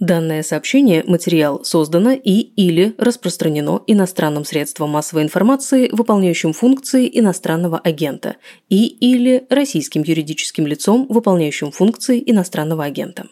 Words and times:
Данное 0.00 0.42
сообщение, 0.42 1.04
материал 1.06 1.62
создано 1.62 2.12
и 2.12 2.40
или 2.40 2.94
распространено 2.96 3.82
иностранным 3.86 4.46
средством 4.46 4.88
массовой 4.88 5.24
информации, 5.24 5.90
выполняющим 5.92 6.54
функции 6.54 7.06
иностранного 7.12 7.78
агента, 7.78 8.36
и 8.70 8.86
или 8.86 9.46
российским 9.50 10.02
юридическим 10.02 10.66
лицом, 10.66 11.06
выполняющим 11.10 11.70
функции 11.70 12.22
иностранного 12.24 12.84
агента. 12.84 13.26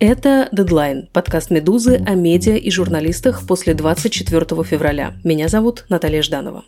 Это 0.00 0.48
«Дедлайн»– 0.50 1.08
подкаст 1.12 1.52
«Медузы» 1.52 2.02
о 2.04 2.14
медиа 2.16 2.56
и 2.56 2.70
журналистах 2.72 3.46
после 3.46 3.72
24 3.72 4.64
февраля. 4.64 5.14
Меня 5.22 5.46
зовут 5.46 5.86
Наталья 5.88 6.22
Жданова. 6.22 6.64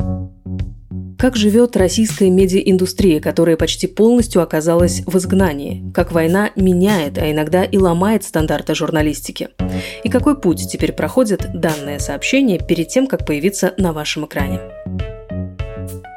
Как 1.18 1.34
живет 1.34 1.76
российская 1.76 2.30
медиаиндустрия, 2.30 3.20
которая 3.20 3.56
почти 3.56 3.88
полностью 3.88 4.40
оказалась 4.40 5.02
в 5.04 5.18
изгнании? 5.18 5.82
Как 5.92 6.12
война 6.12 6.50
меняет, 6.54 7.18
а 7.18 7.28
иногда 7.28 7.64
и 7.64 7.76
ломает 7.76 8.22
стандарты 8.22 8.76
журналистики? 8.76 9.48
И 10.04 10.10
какой 10.10 10.40
путь 10.40 10.68
теперь 10.70 10.92
проходит 10.92 11.48
данное 11.52 11.98
сообщение 11.98 12.60
перед 12.60 12.86
тем, 12.86 13.08
как 13.08 13.26
появиться 13.26 13.74
на 13.78 13.92
вашем 13.92 14.26
экране? 14.26 14.60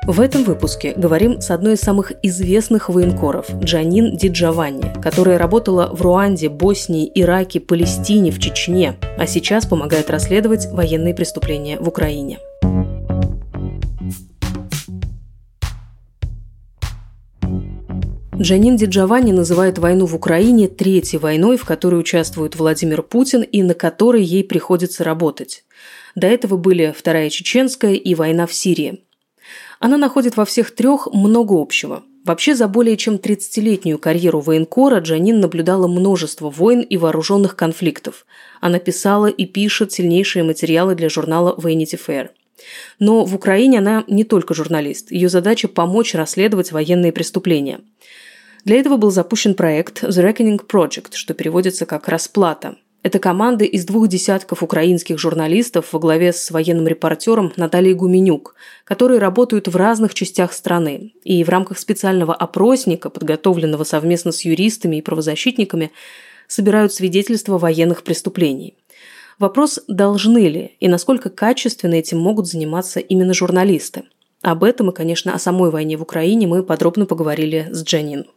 В 0.06 0.22
этом 0.22 0.44
выпуске 0.44 0.94
говорим 0.96 1.42
с 1.42 1.50
одной 1.50 1.74
из 1.74 1.80
самых 1.80 2.14
известных 2.22 2.90
военкоров– 2.90 3.50
Джанин 3.64 4.16
Диджаванни, 4.16 5.02
которая 5.02 5.40
работала 5.40 5.90
в 5.92 6.04
Руанде, 6.04 6.48
Боснии, 6.48 7.12
Ираке, 7.16 7.60
Палестине, 7.60 8.30
в 8.30 8.40
Чечне, 8.40 8.94
а 9.18 9.26
сейчас 9.26 9.66
помогает 9.66 10.12
расследовать 10.12 10.68
военные 10.72 11.16
преступления 11.16 11.80
в 11.80 11.88
Украине– 11.88 12.38
Джанин 18.42 18.76
Диджавани 18.76 19.32
называет 19.34 19.78
войну 19.78 20.08
в 20.08 20.16
Украине 20.16 20.68
третьей 20.68 21.20
войной, 21.20 21.58
в 21.58 21.66
которой 21.66 22.00
участвует 22.00 22.56
Владимир 22.56 23.04
Путин 23.04 23.44
и 23.44 23.62
на 23.62 23.76
которой 23.76 24.24
ей 24.24 24.44
приходится 24.44 25.04
работать. 25.04 25.64
До 26.16 26.26
этого 26.26 26.58
были 26.58 26.92
Вторая 26.98 27.30
Чеченская 27.30 27.94
и 27.94 28.16
война 28.16 28.48
в 28.48 28.54
Сирии. 28.54 29.04
Она 29.80 29.98
находит 29.98 30.38
во 30.38 30.46
всех 30.46 30.74
трех 30.74 31.08
много 31.14 31.54
общего. 31.62 32.02
Вообще 32.26 32.56
за 32.56 32.68
более 32.68 32.98
чем 32.98 33.16
30-летнюю 33.16 34.00
карьеру 34.00 34.40
военкора 34.40 35.02
Джанин 35.02 35.40
наблюдала 35.40 35.88
множество 35.88 36.50
войн 36.50 36.82
и 36.82 36.98
вооруженных 36.98 37.56
конфликтов. 37.56 38.26
Она 38.60 38.80
писала 38.80 39.28
и 39.28 39.46
пишет 39.46 39.92
сильнейшие 39.92 40.44
материалы 40.44 40.96
для 40.96 41.10
журнала 41.10 41.56
Vanity 41.60 42.00
Fair. 42.08 42.30
Но 42.98 43.24
в 43.24 43.36
Украине 43.36 43.80
она 43.80 44.04
не 44.08 44.24
только 44.24 44.56
журналист. 44.56 45.12
Ее 45.12 45.30
задача– 45.30 45.68
помочь 45.68 46.16
расследовать 46.16 46.72
военные 46.72 47.12
преступления– 47.12 47.82
для 48.64 48.78
этого 48.78 48.98
был 48.98 49.12
запущен 49.12 49.56
проект 49.56 50.04
The 50.04 50.24
Reckoning 50.24 50.62
Project, 50.66 51.14
что 51.14 51.34
переводится 51.34 51.86
как 51.86 52.08
«Расплата». 52.08 52.78
Это 53.04 53.18
команда 53.18 53.66
из 53.66 53.86
двух 53.86 54.08
десятков 54.08 54.62
украинских 54.62 55.18
журналистов 55.18 55.92
во 55.92 56.00
главе 56.00 56.32
с 56.32 56.52
военным 56.52 56.88
репортером 56.88 57.52
Натальей 57.56 57.96
Гуменюк, 57.96 58.54
которые 58.84 59.20
работают 59.20 59.68
в 59.68 59.76
разных 59.76 60.14
частях 60.14 60.54
страны. 60.54 61.14
И 61.24 61.44
в 61.44 61.50
рамках 61.50 61.80
специального 61.80 62.36
опросника, 62.36 63.10
подготовленного 63.10 63.86
совместно 63.86 64.32
с 64.32 64.42
юристами 64.42 64.98
и 64.98 65.02
правозащитниками, 65.02 65.92
собирают 66.48 66.94
свидетельства 66.94 67.58
военных 67.58 68.04
преступлений. 68.04 68.78
Вопрос, 69.40 69.80
должны 69.88 70.48
ли 70.48 70.78
и 70.80 70.88
насколько 70.88 71.32
качественно 71.32 71.96
этим 71.96 72.20
могут 72.20 72.48
заниматься 72.48 73.00
именно 73.00 73.34
журналисты. 73.34 74.04
Об 74.44 74.64
этом 74.64 74.92
и, 74.92 74.94
конечно, 74.94 75.34
о 75.34 75.40
самой 75.40 75.72
войне 75.72 75.98
в 75.98 76.04
Украине 76.04 76.46
мы 76.46 76.64
подробно 76.64 77.08
поговорили 77.08 77.68
с 77.72 77.84
Дженнин. 77.84 78.28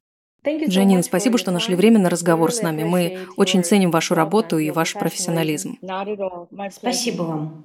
Дженнин, 0.45 1.03
спасибо, 1.03 1.39
что 1.39 1.51
нашли 1.51 1.75
время 1.75 1.99
на 1.99 2.11
разговор 2.11 2.53
с 2.53 2.61
нами. 2.61 2.85
Мы 2.85 3.19
очень 3.37 3.65
ценим 3.65 3.91
вашу 3.91 4.15
работу 4.15 4.59
и 4.59 4.71
ваш 4.71 4.93
профессионализм. 4.93 5.79
Спасибо 6.71 7.23
вам. 7.23 7.65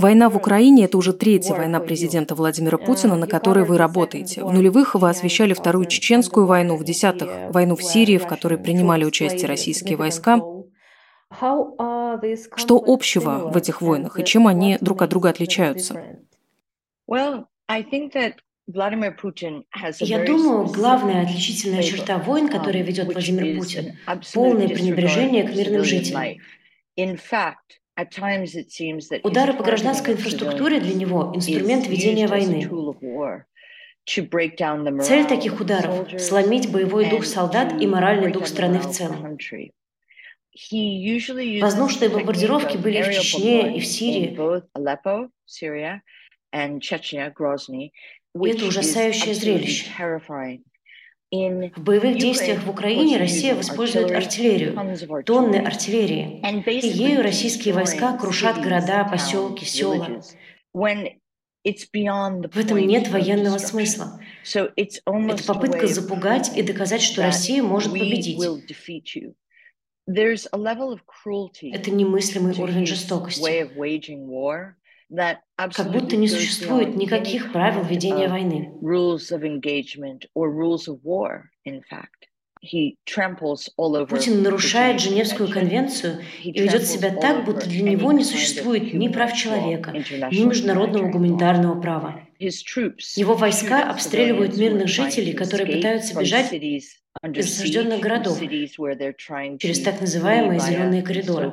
Война 0.00 0.28
в 0.28 0.36
Украине– 0.36 0.84
это 0.86 0.98
уже 0.98 1.12
третья 1.12 1.54
война 1.54 1.78
президента 1.78 2.34
Владимира 2.34 2.76
uh, 2.76 2.84
Путина, 2.84 3.16
на 3.16 3.28
которой 3.28 3.64
вы 3.64 3.78
работаете. 3.78 4.42
В 4.42 4.52
нулевых 4.52 4.96
вы 4.96 5.08
освещали 5.08 5.52
Вторую 5.52 5.86
Чеченскую 5.86 6.46
войну, 6.46 6.76
в 6.76 6.84
десятых– 6.84 7.30
войну 7.50 7.76
в 7.76 7.82
Сирии, 7.82 8.18
в 8.18 8.26
которой 8.26 8.58
принимали 8.58 9.04
участие 9.04 9.46
российские 9.46 9.96
войска. 9.96 10.40
Что 12.56 12.82
общего 12.84 13.50
в 13.52 13.56
этих 13.56 13.80
войнах 13.80 14.18
и 14.18 14.24
чем 14.24 14.46
они 14.48 14.76
друг 14.80 15.02
от 15.02 15.10
друга 15.10 15.30
отличаются? 15.30 16.02
Я 20.00 20.24
думаю, 20.24 20.66
главная 20.66 21.22
отличительная 21.22 21.82
черта 21.82 22.18
войн, 22.18 22.48
которые 22.48 22.84
ведет 22.84 23.06
Владимир 23.12 23.58
Путин, 23.58 23.98
полное 24.32 24.68
пренебрежение 24.68 25.44
к 25.44 25.54
мирным 25.54 25.84
жителям. 25.84 26.22
Удары 29.24 29.52
по 29.54 29.62
гражданской 29.64 30.14
инфраструктуре 30.14 30.80
для 30.80 30.94
него– 30.94 31.32
инструмент 31.34 31.86
ведения 31.88 32.26
войны. 32.28 32.68
Цель 35.02 35.26
таких 35.26 35.60
ударов– 35.60 36.08
сломить 36.20 36.70
боевой 36.70 37.10
дух 37.10 37.24
солдат 37.24 37.80
и 37.80 37.86
моральный 37.86 38.32
дух 38.32 38.46
страны 38.46 38.78
в 38.78 38.90
целом. 38.90 39.38
Воздушные 41.60 42.10
бомбардировки 42.10 42.76
были 42.76 42.98
и 42.98 43.02
в 43.02 43.06
Чечне, 43.12 43.76
и 43.76 43.80
в 43.80 43.86
Сирии. 43.86 44.36
Это 48.34 48.66
ужасающее 48.66 49.34
зрелище. 49.34 49.90
В 51.30 51.80
боевых 51.82 52.18
действиях 52.18 52.62
в 52.64 52.70
Украине 52.70 53.16
Россия 53.16 53.58
использует 53.58 54.10
артиллерию, 54.10 55.24
тонны 55.24 55.56
артиллерии, 55.56 56.42
и 56.68 56.86
ею 56.88 57.22
российские 57.22 57.72
войска 57.72 58.16
крушат 58.18 58.60
города, 58.62 59.04
поселки, 59.04 59.64
села. 59.64 60.20
В 60.74 60.84
этом 62.58 62.78
нет 62.78 63.08
военного 63.08 63.56
смысла. 63.58 64.20
Это 64.76 65.44
попытка 65.46 65.86
запугать 65.86 66.56
и 66.56 66.62
доказать, 66.62 67.02
что 67.02 67.22
Россия 67.22 67.62
может 67.62 67.92
победить. 67.92 68.38
Это 70.06 71.90
немыслимый 71.90 72.54
уровень 72.58 72.86
жестокости 72.86 73.68
как 75.56 75.92
будто 75.92 76.16
не 76.16 76.28
существует 76.28 76.96
никаких 76.96 77.52
правил 77.52 77.84
ведения 77.84 78.28
войны. 78.28 78.72
Путин 84.06 84.42
нарушает 84.42 85.00
Женевскую 85.00 85.50
конвенцию 85.50 86.22
и 86.44 86.52
ведет 86.52 86.86
себя 86.86 87.10
так, 87.10 87.44
будто 87.44 87.68
для 87.68 87.82
него 87.82 88.12
не 88.12 88.22
существует 88.24 88.94
ни 88.94 89.08
прав 89.08 89.32
человека, 89.34 89.90
ни 89.90 90.44
международного 90.44 91.08
гуманитарного 91.10 91.80
права. 91.80 92.20
Его 92.38 93.34
войска 93.34 93.90
обстреливают 93.90 94.56
мирных 94.56 94.88
жителей, 94.88 95.32
которые 95.32 95.76
пытаются 95.76 96.18
бежать 96.18 96.52
из 96.52 97.02
осажденных 97.20 98.00
городов 98.00 98.38
через 98.40 99.80
так 99.82 100.00
называемые 100.00 100.60
зеленые 100.60 101.02
коридоры. 101.02 101.52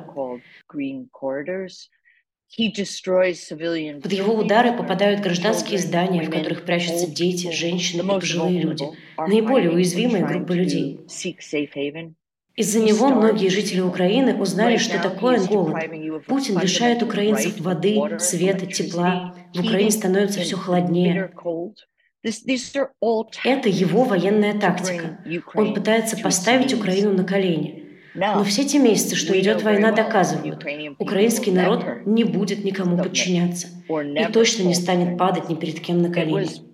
Под 2.56 4.12
его 4.12 4.34
удары 4.34 4.76
попадают 4.76 5.20
гражданские 5.20 5.78
здания, 5.78 6.22
в 6.22 6.30
которых 6.30 6.64
прячутся 6.64 7.06
дети, 7.06 7.52
женщины 7.52 8.02
и 8.02 8.06
пожилые 8.06 8.62
люди, 8.62 8.84
наиболее 9.16 9.70
уязвимые 9.70 10.26
группы 10.26 10.54
людей. 10.54 11.00
Из-за 12.56 12.80
него 12.80 13.08
многие 13.08 13.48
жители 13.48 13.80
Украины 13.80 14.34
узнали, 14.34 14.76
что 14.76 15.00
такое 15.00 15.40
голод. 15.46 15.76
Путин 16.26 16.58
лишает 16.60 17.02
украинцев 17.02 17.60
воды, 17.60 18.18
света, 18.18 18.66
тепла. 18.66 19.34
В 19.54 19.60
Украине 19.60 19.92
становится 19.92 20.40
все 20.40 20.56
холоднее. 20.56 21.32
Это 23.44 23.68
его 23.68 24.04
военная 24.04 24.58
тактика. 24.58 25.24
Он 25.54 25.72
пытается 25.72 26.18
поставить 26.18 26.74
Украину 26.74 27.12
на 27.12 27.24
колени. 27.24 27.89
Но 28.14 28.44
все 28.44 28.64
те 28.64 28.78
месяцы, 28.78 29.16
что 29.16 29.38
идет 29.38 29.62
война, 29.62 29.92
доказывают, 29.92 30.64
украинский 30.98 31.52
народ 31.52 31.84
не 32.06 32.24
будет 32.24 32.64
никому 32.64 32.96
подчиняться 32.96 33.68
и 33.88 34.32
точно 34.32 34.64
не 34.64 34.74
станет 34.74 35.16
падать 35.18 35.48
ни 35.48 35.54
перед 35.54 35.80
кем 35.80 36.02
на 36.02 36.12
колени. 36.12 36.70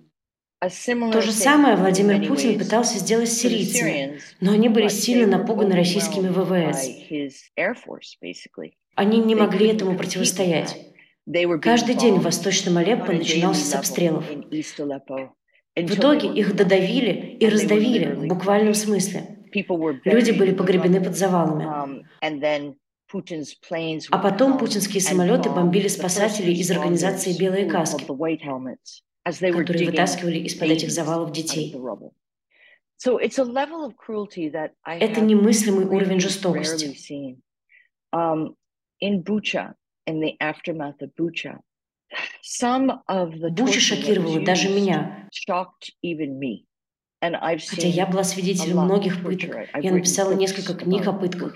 То 0.59 1.21
же 1.21 1.31
самое 1.31 1.75
Владимир 1.75 2.27
Путин 2.27 2.57
пытался 2.57 2.97
сделать 2.97 3.29
с 3.29 3.37
сирийцами, 3.37 4.19
но 4.41 4.53
они 4.53 4.69
были 4.69 4.87
сильно 4.87 5.37
напуганы 5.37 5.75
российскими 5.75 6.29
ВВС. 6.29 6.89
Они 8.95 9.19
не 9.19 9.35
могли 9.35 9.67
этому 9.67 9.95
противостоять. 9.95 10.75
Каждый 11.61 11.93
день 11.93 12.15
в 12.15 12.23
Восточном 12.23 12.77
Алеппо 12.77 13.11
начинался 13.11 13.65
с 13.65 13.75
обстрелов. 13.75 14.25
В 15.75 15.95
итоге 15.95 16.27
их 16.29 16.55
додавили 16.55 17.37
и 17.39 17.47
раздавили 17.47 18.15
в 18.15 18.25
буквальном 18.25 18.73
смысле. 18.73 19.36
Люди 20.05 20.31
были 20.31 20.53
погребены 20.53 21.03
под 21.03 21.15
завалами. 21.15 21.63
Um, 21.63 22.75
а 24.11 24.17
потом 24.19 24.57
путинские 24.57 25.01
самолеты 25.01 25.49
бомбили 25.49 25.87
спасателей 25.87 26.53
из 26.53 26.69
организации 26.71 27.37
«Белые 27.37 27.65
каски». 27.65 28.03
которые 28.03 29.85
вытаскивали 29.85 30.39
из-под 30.39 30.69
этих 30.69 30.91
завалов 30.91 31.31
детей. 31.31 31.73
Это 34.83 35.21
немыслимый 35.21 35.85
уровень 35.85 36.19
жестокости. 36.19 37.39
Um, 38.13 38.55
Буча 43.51 43.79
шокировала 43.79 44.41
даже 44.43 44.69
меня. 44.69 45.29
Хотя 47.21 47.87
я 47.87 48.05
была 48.05 48.23
свидетелем 48.23 48.77
многих 48.79 49.23
пыток. 49.23 49.55
Я 49.81 49.91
написала 49.91 50.33
несколько 50.33 50.73
книг 50.75 51.07
о 51.07 51.13
пытках. 51.13 51.55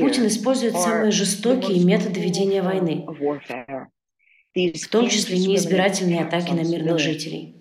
Путин 0.00 0.26
использует 0.26 0.76
самые 0.76 1.10
жестокие 1.10 1.84
методы 1.84 2.20
ведения 2.20 2.62
войны, 2.62 3.04
в 4.54 4.88
том 4.88 5.08
числе 5.08 5.38
неизбирательные 5.38 6.20
атаки 6.24 6.52
на 6.52 6.62
мирных 6.62 6.98
жителей. 6.98 7.56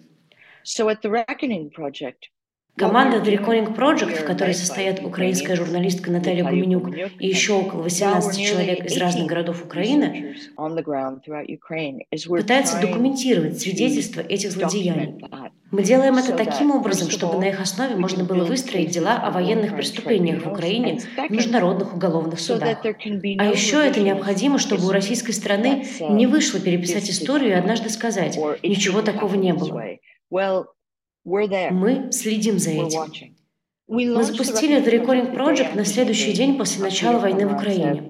Команда 2.77 3.18
The 3.18 3.38
Reckoning 3.38 3.75
Project, 3.75 4.21
в 4.21 4.25
которой 4.25 4.54
состоят 4.54 5.04
украинская 5.04 5.56
журналистка 5.57 6.12
Наталья 6.12 6.45
Гуменюк 6.45 6.95
и 7.19 7.27
еще 7.27 7.54
около 7.54 7.83
18 7.83 8.42
человек 8.42 8.86
из 8.86 8.98
разных 8.98 9.27
городов 9.27 9.63
Украины, 9.66 10.36
пытается 12.27 12.80
документировать 12.80 13.60
свидетельства 13.60 14.21
этих 14.21 14.51
злодеяний. 14.51 15.21
Мы 15.71 15.83
делаем 15.83 16.18
это 16.18 16.36
таким 16.36 16.71
образом, 16.71 17.12
чтобы 17.12 17.38
на 17.38 17.50
их 17.50 17.60
основе 17.60 17.95
можно 17.95 18.24
было 18.24 18.44
выстроить 18.44 18.89
дела 18.89 19.18
о 19.18 19.30
военных 19.30 19.75
преступлениях 19.75 20.44
в 20.44 20.51
Украине 20.51 21.00
в 21.16 21.31
международных 21.31 21.94
уголовных 21.94 22.39
судах. 22.39 22.80
А 22.83 23.45
еще 23.45 23.86
это 23.86 24.00
необходимо, 24.00 24.57
чтобы 24.57 24.88
у 24.88 24.92
российской 24.92 25.33
страны 25.33 25.86
не 26.10 26.25
вышло 26.25 26.60
переписать 26.60 27.10
историю 27.10 27.51
и 27.51 27.54
однажды 27.54 27.89
сказать, 27.89 28.38
ничего 28.63 29.01
такого 29.01 29.36
не 29.36 29.54
было. 29.54 29.83
Мы 31.71 32.11
следим 32.11 32.59
за 32.59 32.71
этим. 32.71 33.35
Мы 33.87 34.23
запустили 34.23 34.77
The 34.77 35.03
Recording 35.03 35.35
Project 35.35 35.75
на 35.75 35.83
следующий 35.83 36.33
день 36.33 36.57
после 36.57 36.83
начала 36.83 37.17
войны 37.17 37.47
в 37.47 37.53
Украине. 37.55 38.03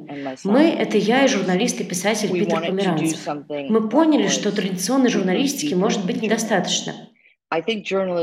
Мы— 0.44 0.70
это 0.84 0.98
я 0.98 1.24
и 1.24 1.28
журналист 1.28 1.80
и 1.80 1.86
писатель 1.86 2.32
Питер 2.32 2.60
Померанцев. 2.60 3.28
Мы 3.48 3.90
поняли, 3.90 4.28
что 4.28 4.52
традиционной 4.52 5.10
журналистики 5.10 5.74
может 5.74 6.06
быть 6.06 6.22
недостаточно. 6.22 6.94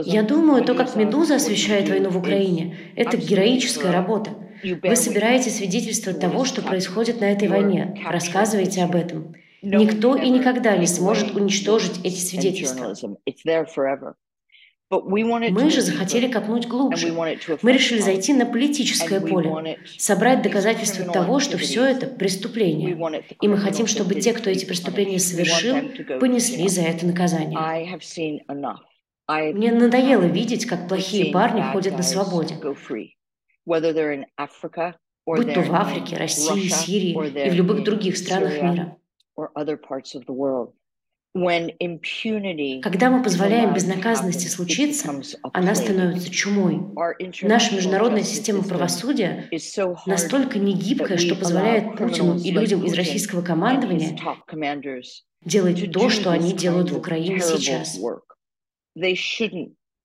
Я 0.05 0.23
думаю, 0.23 0.65
то, 0.65 0.75
как 0.75 0.95
«Медуза» 0.97 1.37
освещает 1.37 1.89
войну 1.89 2.11
в 2.11 2.19
Украине, 2.19 2.77
это 2.95 3.17
героическая 3.17 3.91
работа. 3.91 4.31
Вы 4.83 4.97
собираете 4.97 5.51
свидетельства 5.51 6.13
того, 6.13 6.45
что 6.45 6.63
происходит 6.63 7.21
на 7.21 7.33
этой 7.33 7.49
войне, 7.49 8.03
рассказываете 8.09 8.83
об 8.83 8.95
этом. 8.95 9.35
Никто 9.63 10.15
и 10.15 10.29
никогда 10.29 10.77
не 10.77 10.87
сможет 10.87 11.35
уничтожить 11.35 12.01
эти 12.05 12.21
свидетельства. 12.21 12.95
Мы 14.91 15.71
же 15.71 15.81
захотели 15.83 16.29
копнуть 16.31 16.69
глубже. 16.69 17.13
Мы 17.63 17.73
решили 17.73 17.99
зайти 18.01 18.33
на 18.33 18.47
политическое 18.47 19.21
поле, 19.21 19.79
собрать 19.99 20.43
доказательства 20.43 21.05
того, 21.13 21.41
что 21.41 21.59
все 21.59 21.85
это 21.85 22.07
преступление. 22.07 22.97
И 23.41 23.49
мы 23.49 23.57
хотим, 23.59 23.87
чтобы 23.89 24.15
те, 24.15 24.33
кто 24.33 24.49
эти 24.49 24.65
преступления 24.65 25.19
совершил, 25.19 25.77
понесли 26.21 26.69
за 26.69 26.83
это 26.83 27.05
наказание. 27.07 27.59
Мне 29.29 29.73
надоело 29.73 30.23
видеть, 30.23 30.67
как 30.67 30.87
плохие 30.89 31.33
парни 31.33 31.61
ходят 31.73 31.97
на 31.97 32.03
свободе. 32.05 32.55
Будь 35.27 35.53
то 35.55 35.61
в 35.63 35.75
Африке, 35.75 36.17
России, 36.17 36.69
Сирии 36.69 37.11
и 37.47 37.51
в 37.51 37.55
любых 37.55 37.83
других 37.83 38.17
странах 38.17 38.63
мира. 38.63 38.97
Когда 42.83 43.11
мы 43.11 43.23
позволяем 43.23 43.75
безнаказанности 43.75 44.49
случиться, 44.49 45.13
она 45.53 45.75
становится 45.75 46.31
чумой. 46.31 46.81
Наша 47.43 47.75
международная 47.75 48.23
система 48.23 48.63
правосудия 48.63 49.51
настолько 50.07 50.59
негибкая, 50.59 51.19
что 51.19 51.35
позволяет 51.35 51.97
Путину 51.97 52.39
и 52.39 52.51
людям 52.51 52.85
из 52.85 52.95
российского 52.95 53.43
командования 53.43 54.17
делать 55.45 55.93
то, 55.93 56.09
что 56.09 56.31
они 56.31 56.55
делают 56.55 56.91
в 56.91 56.97
Украине 56.97 57.41
сейчас. 57.41 57.99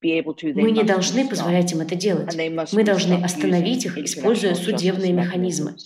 Мы 0.01 0.71
не 0.71 0.83
должны 0.83 1.29
позволять 1.29 1.71
им 1.71 1.79
это 1.79 1.95
делать. 1.95 2.35
Мы 2.73 2.83
должны 2.83 3.23
остановить 3.23 3.85
их, 3.85 3.97
используя 3.97 4.55
судебные 4.55 5.13
механизмы. 5.13 5.77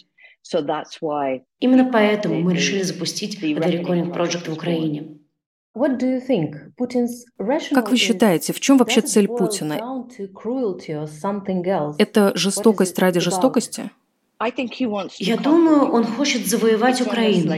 Именно 1.59 1.91
поэтому 1.91 2.39
мы 2.41 2.55
решили 2.55 2.81
запустить 2.81 3.43
The 3.43 3.55
Recording 3.55 4.11
Project 4.11 4.49
в 4.49 4.53
Украине. 4.53 5.19
Как 7.73 7.89
вы 7.89 7.97
считаете, 7.97 8.53
в 8.53 8.59
чем 8.61 8.77
вообще 8.77 9.01
цель 9.01 9.27
Путина? 9.27 10.05
Это 11.97 12.31
жестокость 12.35 12.97
ради 12.99 13.19
жестокости? 13.19 13.91
Я 15.17 15.37
думаю, 15.37 15.91
он 15.91 16.03
хочет 16.03 16.45
завоевать 16.45 17.01
Украину. 17.01 17.53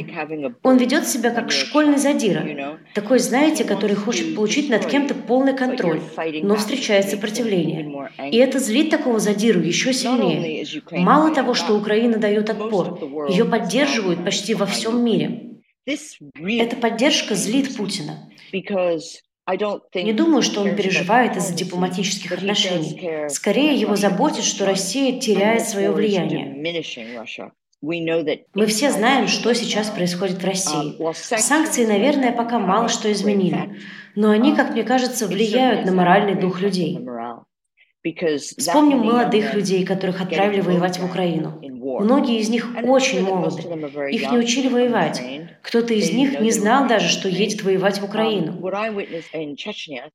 Он 0.62 0.78
ведет 0.78 1.08
себя 1.08 1.32
как 1.32 1.52
школьный 1.52 1.98
задира. 1.98 2.78
Такой, 2.94 3.18
знаете, 3.20 3.64
который 3.64 3.96
хочет 3.96 4.36
получить 4.36 4.70
над 4.70 4.86
кем-то 4.86 5.16
полный 5.16 5.56
контроль, 5.56 6.02
но 6.44 6.56
встречает 6.56 7.10
сопротивление. 7.10 8.10
И 8.32 8.38
это 8.38 8.60
злит 8.60 8.92
такого 8.92 9.20
задиру 9.20 9.60
еще 9.60 9.92
сильнее. 9.92 10.68
Мало 10.92 11.34
того, 11.34 11.56
что 11.56 11.76
Украина 11.76 12.18
дает 12.18 12.50
отпор, 12.50 13.00
ее 13.28 13.46
поддерживают 13.46 14.24
почти 14.24 14.54
во 14.54 14.68
всем 14.68 15.04
мире. 15.04 15.47
Эта 15.88 16.76
поддержка 16.76 17.36
злит 17.36 17.78
Путина. 17.78 18.30
Не 18.52 20.14
думаю, 20.14 20.42
что 20.42 20.62
он 20.62 20.76
переживает 20.76 21.38
из-за 21.38 21.54
дипломатических 21.54 22.34
отношений. 22.34 23.30
Скорее, 23.30 23.76
его 23.76 23.96
заботит, 23.96 24.44
что 24.44 24.66
Россия 24.66 25.20
теряет 25.20 25.68
свое 25.68 25.92
влияние. 25.92 26.54
Мы 27.82 28.66
все 28.66 28.92
знаем, 28.92 29.28
что 29.28 29.54
сейчас 29.54 29.90
происходит 29.90 30.42
в 30.42 30.46
России. 30.46 31.00
Um, 31.00 31.14
Санкции, 31.14 31.86
наверное, 31.86 32.32
пока 32.32 32.60
мало 32.60 32.90
что 32.90 33.12
изменили, 33.12 33.80
но 34.16 34.32
они, 34.32 34.56
как 34.56 34.72
мне 34.72 34.84
кажется, 34.84 35.28
влияют 35.28 35.86
на 35.86 35.94
моральный 35.94 36.36
дух 36.36 36.60
людей. 36.60 37.00
Вспомним 38.58 39.00
молодых 39.00 39.54
людей, 39.54 39.86
которых 39.86 40.22
отправили 40.22 40.62
воевать 40.62 40.98
в 40.98 41.06
Украину. 41.06 41.62
Многие 42.00 42.40
из 42.40 42.50
них 42.50 42.68
очень 42.84 43.24
молоды. 43.24 43.62
Их 44.12 44.32
не 44.32 44.38
учили 44.38 44.68
воевать. 44.68 45.22
Кто-то 45.62 45.94
из 45.94 46.12
них 46.12 46.40
не 46.40 46.52
знал 46.52 46.88
даже, 46.88 47.08
что 47.08 47.30
едет 47.30 47.64
воевать 47.64 48.00
в 48.00 48.06
Украину. 48.06 48.60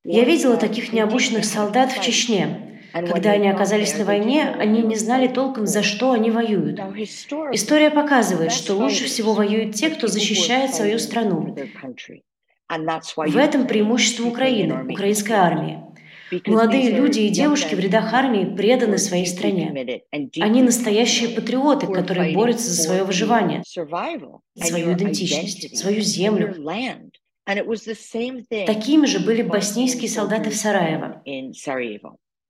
Я 0.04 0.24
видела 0.24 0.56
таких 0.56 0.92
необученных 0.92 1.44
солдат 1.44 1.92
в 1.92 2.02
Чечне. 2.02 2.68
Когда 2.92 3.30
они 3.30 3.48
оказались 3.48 3.96
на 3.96 4.04
войне, 4.04 4.54
они 4.58 4.82
не 4.82 4.96
знали 4.96 5.26
толком, 5.26 5.66
за 5.66 5.82
что 5.82 6.12
они 6.12 6.30
воюют. 6.30 6.78
История 7.52 7.90
показывает, 7.90 8.52
что 8.52 8.74
лучше 8.74 9.04
всего 9.04 9.32
воюют 9.32 9.74
те, 9.74 9.88
кто 9.88 10.08
защищает 10.08 10.74
свою 10.74 10.98
страну. 10.98 11.56
В 12.68 13.36
этом 13.36 13.66
преимущество 13.66 14.26
Украины, 14.26 14.92
украинской 14.92 15.32
армии. 15.32 15.80
Молодые 16.46 16.90
люди 16.90 17.20
и 17.20 17.28
девушки 17.28 17.74
в 17.74 17.78
рядах 17.78 18.12
армии 18.14 18.44
преданы 18.44 18.98
своей 18.98 19.26
стране. 19.26 20.02
Они 20.40 20.62
настоящие 20.62 21.28
патриоты, 21.30 21.86
которые 21.86 22.34
борются 22.34 22.70
за 22.70 22.82
свое 22.82 23.04
выживание, 23.04 23.62
свою 23.64 24.92
идентичность, 24.94 25.76
свою 25.76 26.00
землю. 26.00 26.54
Такими 27.44 29.06
же 29.06 29.18
были 29.20 29.42
боснийские 29.42 30.08
солдаты 30.08 30.50
в 30.50 30.56
Сараево. 30.56 31.22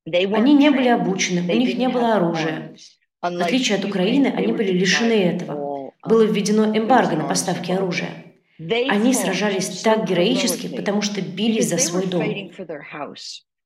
Они 0.04 0.54
не 0.54 0.70
были 0.70 0.88
обучены, 0.88 1.40
у 1.52 1.58
них 1.58 1.76
не 1.76 1.88
было 1.88 2.14
оружия. 2.16 2.76
В 3.20 3.26
отличие 3.26 3.78
от 3.78 3.84
Украины, 3.84 4.32
они 4.36 4.52
были 4.52 4.72
лишены 4.72 5.12
этого. 5.12 5.92
Было 6.04 6.22
введено 6.22 6.76
эмбарго 6.76 7.16
на 7.16 7.24
поставки 7.28 7.72
оружия. 7.72 8.10
Они 8.58 9.14
сражались 9.14 9.80
так 9.80 10.08
героически, 10.08 10.68
потому 10.68 11.02
что 11.02 11.20
бились 11.20 11.68
за 11.68 11.78
свой 11.78 12.06
дом. 12.06 12.22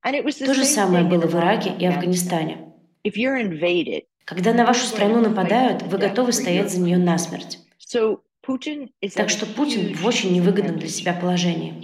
То 0.07 0.55
же 0.55 0.65
самое 0.65 1.05
было 1.05 1.27
в 1.27 1.35
Ираке 1.35 1.75
и 1.79 1.85
Афганистане. 1.85 2.73
Когда 4.25 4.53
на 4.53 4.65
вашу 4.65 4.87
страну 4.87 5.21
нападают, 5.21 5.83
вы 5.83 5.99
готовы 5.99 6.33
стоять 6.33 6.71
за 6.71 6.81
нее 6.81 6.99
насмерть. 6.99 7.59
Так 9.15 9.31
что 9.31 9.47
Путин 9.47 9.95
в 9.95 10.07
очень 10.07 10.33
невыгодном 10.33 10.79
для 10.79 10.89
себя 10.89 11.13
положении. 11.13 11.75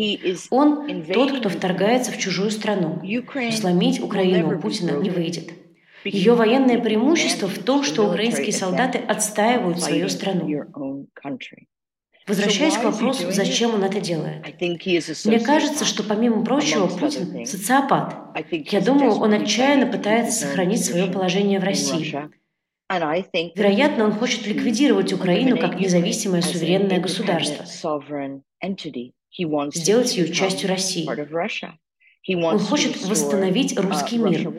Он 0.51 1.05
тот, 1.05 1.39
кто 1.39 1.49
вторгается 1.49 2.13
в 2.13 2.19
чужую 2.19 2.53
страну. 2.53 3.01
Сломить 3.51 4.01
Украину 4.01 4.57
у 4.57 4.61
Путина 4.61 4.93
не 4.99 5.11
выйдет. 5.11 5.51
Ее 6.05 6.35
военное 6.35 6.81
преимущество 6.81 7.49
в 7.49 7.59
том, 7.59 7.83
что 7.83 8.07
украинские 8.07 8.53
солдаты 8.53 8.99
отстаивают 8.99 9.81
свою 9.81 10.09
страну. 10.09 10.49
Возвращаясь 12.27 12.77
к 12.77 12.85
вопросу, 12.85 13.31
зачем 13.31 13.75
он 13.75 13.83
это 13.85 14.01
делает. 14.01 14.45
Мне 15.25 15.41
кажется, 15.41 15.85
что 15.85 16.03
помимо 16.03 16.45
прочего, 16.45 16.87
Путин 16.87 17.45
социопат. 17.47 18.17
Я 18.51 18.81
думаю, 18.81 19.13
он 19.13 19.33
отчаянно 19.33 19.87
пытается 19.87 20.47
сохранить 20.47 20.85
свое 20.85 21.07
положение 21.07 21.59
в 21.59 21.65
России. 21.65 22.17
Вероятно, 23.55 24.05
он 24.05 24.13
хочет 24.13 24.47
ликвидировать 24.47 25.13
Украину 25.13 25.57
как 25.59 25.81
независимое 25.81 26.43
суверенное 26.43 27.01
государство, 27.01 27.65
сделать 29.75 30.17
ее 30.17 30.33
частью 30.33 30.69
России. 30.69 31.09
Он 32.29 32.59
хочет 32.59 33.03
восстановить 33.05 33.79
русский 33.79 34.19
мир, 34.19 34.53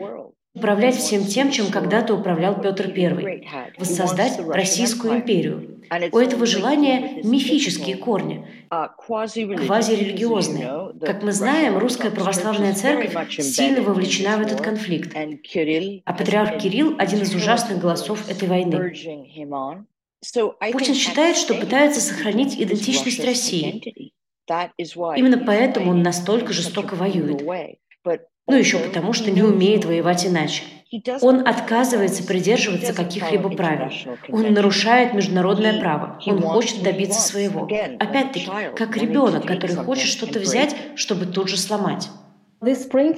управлять 0.54 0.96
всем 0.96 1.24
тем, 1.24 1.50
чем 1.50 1.68
когда-то 1.70 2.14
управлял 2.14 2.60
Петр 2.60 2.92
I, 2.94 3.72
воссоздать 3.78 4.38
Российскую 4.48 5.16
империю. 5.16 5.73
У 6.12 6.18
этого 6.18 6.46
желания 6.46 7.20
мифические 7.22 7.96
корни, 7.96 8.46
квазирелигиозные. 8.70 10.92
Как 11.00 11.22
мы 11.22 11.32
знаем, 11.32 11.78
русская 11.78 12.10
православная 12.10 12.74
церковь 12.74 13.40
сильно 13.40 13.82
вовлечена 13.82 14.38
в 14.38 14.42
этот 14.42 14.60
конфликт, 14.60 15.14
а 15.14 16.12
патриарх 16.12 16.58
Кирилл– 16.58 16.96
один 16.98 17.22
из 17.22 17.34
ужасных 17.34 17.80
голосов 17.80 18.28
этой 18.28 18.48
войны. 18.48 18.92
Путин 20.72 20.94
считает, 20.94 21.36
что 21.36 21.54
пытается 21.54 22.00
сохранить 22.00 22.60
идентичность 22.60 23.24
России. 23.24 24.12
Именно 24.48 25.38
поэтому 25.38 25.90
он 25.90 26.02
настолько 26.02 26.52
жестоко 26.52 26.94
воюет. 26.94 27.42
Ну, 28.46 28.56
еще 28.56 28.78
потому, 28.78 29.14
что 29.14 29.30
не 29.30 29.42
умеет 29.42 29.86
воевать 29.86 30.26
иначе. 30.26 30.64
Он 31.22 31.46
отказывается 31.46 32.24
придерживаться 32.24 32.92
каких-либо 32.92 33.50
правил. 33.50 33.90
Он 34.30 34.52
нарушает 34.52 35.14
международное 35.14 35.80
право. 35.80 36.20
Он 36.26 36.40
хочет 36.40 36.82
добиться 36.82 37.20
своего. 37.20 37.64
Опять-таки, 37.64 38.48
как 38.76 38.96
ребенок, 38.96 39.46
который 39.46 39.76
хочет 39.76 40.08
что-то 40.08 40.38
взять, 40.38 40.76
чтобы 40.96 41.26
тут 41.26 41.48
же 41.48 41.56
сломать. 41.56 42.08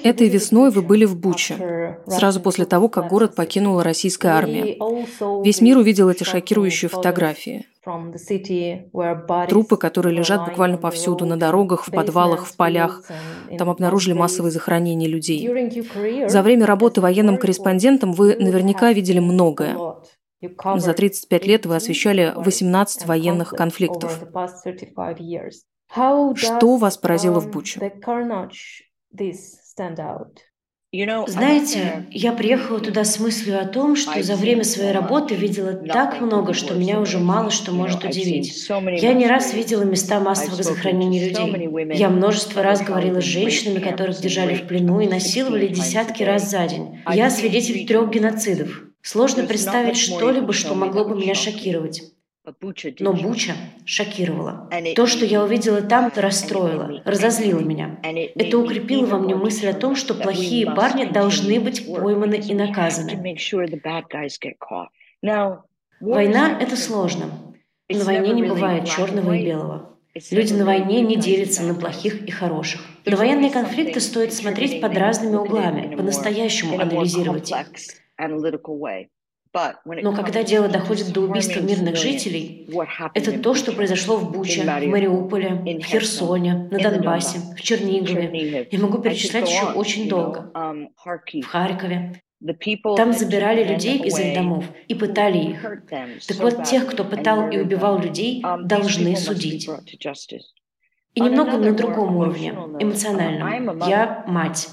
Этой 0.04 0.28
весной 0.28 0.70
вы 0.70 0.82
были 0.82 1.04
в 1.04 1.16
Буче, 1.16 1.98
сразу 2.06 2.40
после 2.40 2.64
того, 2.64 2.88
как 2.88 3.08
город 3.08 3.34
покинула 3.34 3.82
российская 3.84 4.28
армия. 4.28 4.76
Весь 5.44 5.60
мир 5.60 5.78
увидел 5.78 6.08
эти 6.08 6.24
шокирующие 6.24 6.88
фотографии. 6.88 7.66
Трупы, 9.48 9.76
которые 9.76 10.16
лежат 10.16 10.48
буквально 10.48 10.76
повсюду, 10.76 11.24
на 11.24 11.36
дорогах, 11.36 11.86
в 11.86 11.90
подвалах, 11.92 12.46
в 12.46 12.56
полях. 12.56 13.02
Там 13.58 13.70
обнаружили 13.70 14.12
массовые 14.12 14.50
захоронения 14.50 15.08
людей. 15.08 16.28
За 16.28 16.42
время 16.42 16.66
работы 16.66 17.00
военным 17.00 17.38
корреспондентом 17.38 18.12
вы 18.12 18.34
наверняка 18.36 18.92
видели 18.92 19.20
многое. 19.20 19.78
За 20.76 20.92
35 20.92 21.46
лет 21.46 21.66
вы 21.66 21.76
освещали 21.76 22.32
18 22.36 23.06
военных 23.06 23.50
конфликтов. 23.50 24.20
Что 26.34 26.76
вас 26.76 26.98
поразило 26.98 27.40
в 27.40 27.50
Буче? 27.50 27.92
Знаете, 31.26 32.06
я 32.10 32.32
приехала 32.32 32.80
туда 32.80 33.04
с 33.04 33.18
мыслью 33.18 33.60
о 33.60 33.66
том, 33.66 33.96
что 33.96 34.22
за 34.22 34.36
время 34.36 34.64
своей 34.64 34.92
работы 34.92 35.34
видела 35.34 35.72
так 35.74 36.20
много, 36.20 36.54
что 36.54 36.74
меня 36.74 37.00
уже 37.00 37.18
мало 37.18 37.50
что 37.50 37.72
может 37.72 38.04
удивить. 38.04 38.66
Я 39.02 39.12
не 39.12 39.26
раз 39.26 39.52
видела 39.52 39.82
места 39.82 40.20
массового 40.20 40.62
захоронения 40.62 41.28
людей. 41.28 41.68
Я 41.98 42.08
множество 42.08 42.62
раз 42.62 42.82
говорила 42.82 43.20
с 43.20 43.24
женщинами, 43.24 43.80
которых 43.80 44.18
держали 44.20 44.54
в 44.54 44.66
плену 44.66 45.00
и 45.00 45.08
насиловали 45.08 45.66
десятки 45.68 46.22
раз 46.22 46.50
за 46.50 46.66
день. 46.66 47.00
Я 47.12 47.30
свидетель 47.30 47.86
трех 47.86 48.08
геноцидов. 48.10 48.82
Сложно 49.02 49.44
представить 49.44 49.96
что-либо, 49.98 50.52
что 50.52 50.74
могло 50.74 51.04
бы 51.04 51.16
меня 51.16 51.34
шокировать. 51.34 52.02
Но 53.00 53.12
Буча 53.12 53.54
шокировала. 53.84 54.70
То, 54.94 55.06
что 55.06 55.24
я 55.24 55.42
увидела 55.42 55.82
там, 55.82 56.12
расстроило, 56.14 57.02
разозлило 57.04 57.60
меня. 57.60 57.98
Это 58.02 58.58
укрепило 58.58 59.06
во 59.06 59.18
мне 59.18 59.34
мысль 59.34 59.68
о 59.68 59.74
том, 59.74 59.96
что 59.96 60.14
плохие 60.14 60.66
парни 60.66 61.04
должны 61.06 61.58
быть 61.58 61.86
пойманы 61.86 62.36
и 62.36 62.54
наказаны. 62.54 63.36
Война— 66.00 66.58
это 66.60 66.76
сложно. 66.76 67.30
На 67.88 68.04
войне 68.04 68.32
не 68.32 68.42
бывает 68.44 68.86
черного 68.86 69.32
и 69.32 69.44
белого. 69.44 69.98
Люди 70.30 70.52
на 70.54 70.64
войне 70.64 71.02
не 71.02 71.16
делятся 71.16 71.62
на 71.62 71.74
плохих 71.74 72.22
и 72.26 72.30
хороших. 72.30 72.80
На 73.04 73.16
военные 73.16 73.50
конфликты 73.50 74.00
стоит 74.00 74.32
смотреть 74.32 74.80
под 74.80 74.96
разными 74.96 75.36
углами, 75.36 75.94
по-настоящему 75.96 76.80
анализировать 76.80 77.50
их. 77.50 77.56
Но 79.84 80.14
когда 80.14 80.42
дело 80.42 80.68
доходит 80.68 81.12
до 81.12 81.22
убийства 81.22 81.60
мирных 81.60 81.96
жителей, 81.96 82.68
это 83.14 83.38
то, 83.38 83.54
что 83.54 83.72
произошло 83.72 84.16
в 84.16 84.32
Буче, 84.32 84.62
в 84.62 84.66
Мариуполе, 84.66 85.78
в 85.80 85.84
Херсоне, 85.84 86.68
на 86.70 86.78
Донбассе, 86.78 87.40
в 87.56 87.60
Чернигове. 87.60 88.68
Я 88.70 88.78
могу 88.78 88.98
перечислять 88.98 89.48
еще 89.48 89.66
очень 89.66 90.08
долго. 90.08 90.50
Um, 90.54 90.88
в 90.96 91.46
Харькове. 91.46 92.22
Там 92.96 93.12
забирали 93.14 93.64
людей 93.64 93.98
из 93.98 94.18
их 94.18 94.34
домов 94.34 94.64
и 94.88 94.94
пытали 94.94 95.38
их. 95.38 95.62
Так 96.28 96.38
вот, 96.38 96.64
тех, 96.64 96.86
кто 96.86 97.04
пытал 97.04 97.48
и 97.50 97.58
убивал 97.58 97.98
людей, 97.98 98.42
um, 98.42 98.64
должны 98.64 99.16
судить. 99.16 99.68
И 101.14 101.20
немного 101.20 101.56
на 101.56 101.72
другом 101.72 102.16
уровне, 102.16 102.50
эмоциональном. 102.78 103.78
Я 103.88 104.24
мать. 104.26 104.68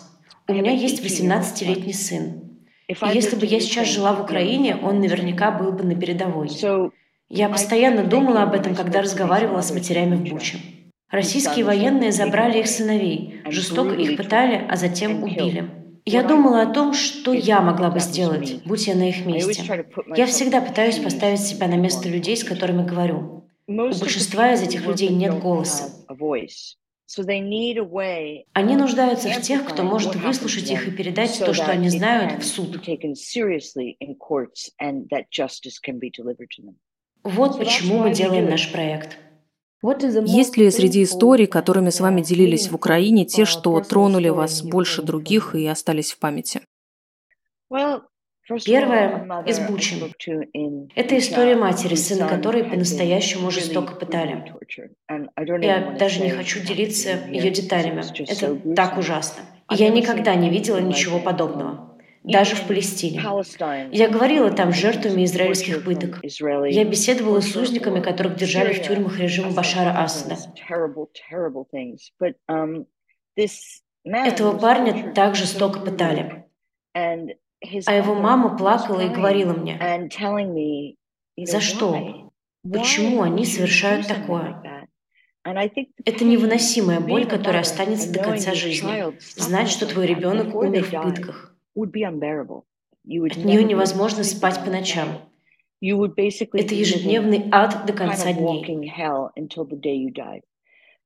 У 0.48 0.54
меня 0.54 0.72
есть 0.72 1.02
18-летний 1.02 1.94
сын. 1.94 2.53
Если 2.88 3.36
бы 3.36 3.46
я 3.46 3.60
сейчас 3.60 3.88
жила 3.88 4.14
в 4.14 4.22
Украине, 4.22 4.78
он 4.82 5.00
наверняка 5.00 5.52
был 5.52 5.72
бы 5.72 5.84
на 5.84 5.96
передовой. 5.96 6.50
Я 7.30 7.50
постоянно 7.50 8.04
думала 8.04 8.44
об 8.44 8.54
этом, 8.54 8.76
когда 8.76 9.02
разговаривала 9.02 9.62
с 9.62 9.74
матерями 9.74 10.16
в 10.16 10.30
Буче. 10.30 10.58
Российские 11.10 11.64
военные 11.66 12.12
забрали 12.12 12.60
их 12.60 12.68
сыновей, 12.68 13.42
жестоко 13.46 13.94
их 13.94 14.18
пытали, 14.18 14.66
а 14.70 14.76
затем 14.76 15.24
убили. 15.24 15.70
Я 16.06 16.24
думала 16.24 16.64
о 16.64 16.74
том, 16.74 16.94
что 16.94 17.32
я 17.32 17.62
могла 17.62 17.90
бы 17.90 18.00
сделать, 18.00 18.62
будь 18.66 18.88
я 18.88 18.96
на 18.96 19.10
их 19.10 19.26
месте. 19.26 19.86
Я 20.16 20.26
всегда 20.26 20.60
пытаюсь 20.60 20.98
поставить 20.98 21.40
себя 21.40 21.68
на 21.68 21.76
место 21.76 22.10
людей, 22.10 22.36
с 22.36 22.44
которыми 22.44 22.86
говорю. 22.86 23.48
У 23.68 23.74
большинства 23.74 24.52
из 24.52 24.62
этих 24.62 24.86
людей 24.86 25.10
нет 25.10 25.40
голоса. 25.40 25.92
Они 28.54 28.76
нуждаются 28.76 29.30
в 29.30 29.42
тех, 29.42 29.66
кто 29.66 29.84
может 29.84 30.16
выслушать 30.16 30.70
их 30.72 30.88
и 30.88 30.92
передать 30.92 31.38
то, 31.40 31.54
что 31.54 31.72
они 31.72 31.90
знают, 31.90 32.42
в 32.42 32.46
суд. 32.46 32.72
Вот 37.24 37.58
почему 37.58 38.00
мы 38.00 38.14
делаем 38.14 38.50
наш 38.50 38.72
проект. 38.72 39.18
Есть 39.82 40.56
ли 40.56 40.72
среди 40.72 41.04
историй, 41.04 41.46
которыми 41.46 41.90
с 41.90 42.00
вами 42.00 42.22
делились 42.22 42.70
в 42.70 42.76
Украине, 42.76 43.26
те, 43.26 43.44
что 43.44 43.80
тронули 43.82 44.30
вас 44.30 44.62
больше 44.64 45.02
других 45.02 45.56
и 45.56 45.66
остались 45.68 46.14
в 46.14 46.20
памяти? 46.20 46.62
Первая 48.66 49.44
из 49.46 49.60
Бучи. 49.60 49.96
Это 50.96 51.18
история 51.18 51.56
матери, 51.56 51.96
сына 51.96 52.28
которой 52.28 52.64
по-настоящему 52.64 53.52
жестоко 53.52 53.96
пытали. 53.96 54.54
Я 55.62 55.96
даже 55.98 56.22
не 56.22 56.30
хочу 56.30 56.62
делиться 56.62 57.12
ее 57.30 57.52
деталями. 57.52 58.04
Это 58.30 58.76
так 58.76 58.98
ужасно. 58.98 59.44
Я 59.70 59.90
никогда 59.90 60.36
не 60.36 60.50
видела 60.50 60.80
ничего 60.80 61.20
подобного 61.20 61.94
даже 62.24 62.56
в 62.56 62.68
Палестине. 62.68 63.22
Я 63.92 64.10
говорила 64.10 64.50
там 64.50 64.72
с 64.72 64.78
жертвами 64.78 65.26
израильских 65.26 65.84
пыток. 65.84 66.22
Я 66.24 66.86
беседовала 66.86 67.42
с 67.42 67.56
узниками, 67.56 68.02
которых 68.02 68.36
держали 68.36 68.74
в 68.74 68.82
тюрьмах 68.82 69.20
режима 69.20 69.52
Башара 69.52 70.02
Асада. 70.02 70.38
Этого 74.06 74.58
парня 74.58 75.14
так 75.14 75.36
жестоко 75.36 75.80
пытали. 75.80 76.46
А 77.86 77.94
его 77.94 78.14
мама 78.16 78.58
плакала 78.58 79.00
и 79.02 79.10
говорила 79.10 79.54
мне, 79.54 79.80
за 81.38 81.60
что? 81.62 82.32
Почему 82.70 83.22
они 83.22 83.46
совершают 83.46 84.08
такое? 84.08 84.62
Это 86.06 86.24
невыносимая 86.24 87.00
боль, 87.02 87.26
которая 87.26 87.62
останется 87.62 88.12
до 88.12 88.20
конца 88.24 88.54
жизни. 88.54 89.04
Знать, 89.36 89.70
что 89.70 89.86
твой 89.86 90.06
ребенок 90.08 90.56
умер 90.56 90.84
в 90.86 91.02
пытках. 91.02 91.56
От 91.76 93.38
нее 93.44 93.64
невозможно 93.64 94.24
спать 94.24 94.64
по 94.64 94.70
ночам. 94.72 95.08
Это 95.82 96.76
ежедневный 96.76 97.50
ад 97.52 97.86
до 97.86 97.94
конца 97.94 98.32
дней. 98.32 98.64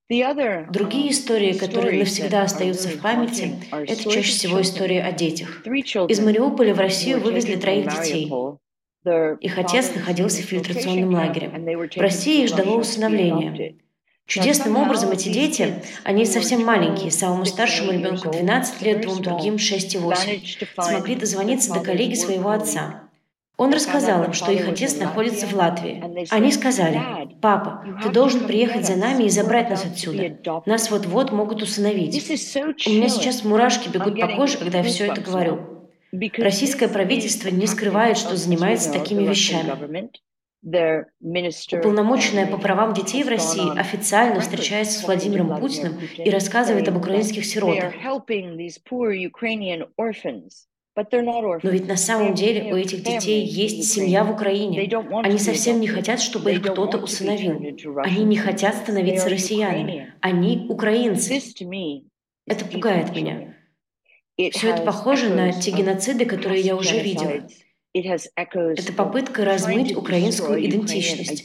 Другие 0.10 1.12
истории, 1.12 1.52
которые 1.54 2.00
навсегда 2.00 2.44
остаются 2.44 2.88
в 2.88 3.02
памяти, 3.02 3.56
это 3.72 4.04
чаще 4.10 4.32
всего 4.32 4.62
истории 4.62 5.00
о 5.00 5.12
детях. 5.12 5.62
Из 5.66 6.20
Мариуполя 6.22 6.74
в 6.74 6.80
Россию 6.80 7.20
вывезли 7.20 7.56
троих 7.56 7.88
детей. 7.90 8.32
Их 9.42 9.58
отец 9.58 9.94
находился 9.94 10.42
в 10.42 10.46
фильтрационном 10.46 11.14
лагере. 11.14 11.50
В 11.50 12.00
России 12.00 12.44
их 12.44 12.50
ждало 12.50 12.78
усыновление. 12.78 13.78
Чудесным 14.26 14.76
образом 14.76 15.12
эти 15.12 15.30
дети, 15.30 15.82
они 16.04 16.26
совсем 16.26 16.66
маленькие, 16.66 17.12
самому 17.12 17.46
старшему 17.46 17.94
ребенку 17.94 18.30
12 18.30 18.82
лет, 18.82 19.02
двум 19.02 19.22
другим 19.22 19.58
6 19.58 19.96
и 19.96 19.98
8, 19.98 20.42
смогли 20.82 21.16
дозвониться 21.16 21.74
до 21.74 21.80
коллеги 21.80 22.16
своего 22.16 22.50
отца. 22.50 23.07
Он 23.58 23.74
рассказал 23.74 24.24
им, 24.24 24.34
что 24.34 24.52
их 24.52 24.68
отец 24.68 24.98
находится 24.98 25.48
в 25.48 25.54
Латвии. 25.54 26.04
Они 26.30 26.52
сказали, 26.52 27.02
«Папа, 27.42 27.84
ты 28.04 28.10
должен 28.10 28.46
приехать 28.46 28.86
за 28.86 28.96
нами 28.96 29.24
и 29.24 29.30
забрать 29.30 29.70
нас 29.70 29.84
отсюда. 29.84 30.38
Нас 30.68 30.92
вот-вот 30.92 31.32
могут 31.32 31.64
усыновить». 31.64 32.14
У 32.88 32.90
меня 32.92 33.10
сейчас 33.10 33.44
мурашки 33.44 33.90
бегут 33.90 34.20
по 34.20 34.28
коже, 34.28 34.58
когда 34.60 34.80
я 34.80 34.84
все 34.84 35.08
это 35.08 35.22
говорю. 35.22 35.90
Российское 36.38 36.88
правительство 36.88 37.50
не 37.50 37.66
скрывает, 37.68 38.18
что 38.18 38.36
занимается 38.36 38.92
такими 38.94 39.24
вещами. 39.24 40.10
Уполномоченная 41.72 42.46
по 42.48 42.58
правам 42.58 42.94
детей 42.94 43.24
в 43.24 43.28
России 43.28 43.78
официально 43.80 44.40
встречается 44.42 45.00
с 45.00 45.04
Владимиром 45.06 45.56
Путиным 45.60 46.00
и 46.24 46.30
рассказывает 46.30 46.88
об 46.88 46.98
украинских 46.98 47.46
сиротах. 47.46 47.94
Но 51.64 51.70
ведь 51.70 51.88
на 51.88 51.96
самом 51.96 52.34
деле 52.34 52.74
у 52.74 52.76
этих 52.76 53.04
детей 53.04 53.46
есть 53.46 53.92
семья 53.94 54.24
в 54.24 54.32
Украине. 54.32 54.90
Они 55.24 55.38
совсем 55.38 55.80
не 55.80 55.88
хотят, 55.88 56.20
чтобы 56.20 56.54
их 56.54 56.64
кто-то 56.64 56.98
усыновил. 56.98 57.62
Они 58.04 58.24
не 58.24 58.38
хотят 58.38 58.76
становиться 58.76 59.30
россиянами. 59.30 60.14
Они 60.22 60.66
украинцы. 60.70 61.40
Это 62.48 62.66
пугает 62.66 63.16
меня. 63.16 63.56
Все 64.52 64.70
это 64.70 64.84
похоже 64.84 65.30
на 65.30 65.52
те 65.52 65.72
геноциды, 65.72 66.26
которые 66.26 66.62
я 66.62 66.76
уже 66.76 67.00
видела. 67.00 67.48
Это 67.94 68.94
попытка 68.94 69.46
размыть 69.46 69.96
украинскую 69.96 70.66
идентичность. 70.66 71.44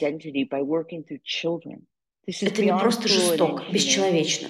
Это 2.27 2.63
не 2.63 2.77
просто 2.77 3.09
жестоко, 3.09 3.65
бесчеловечно. 3.73 4.49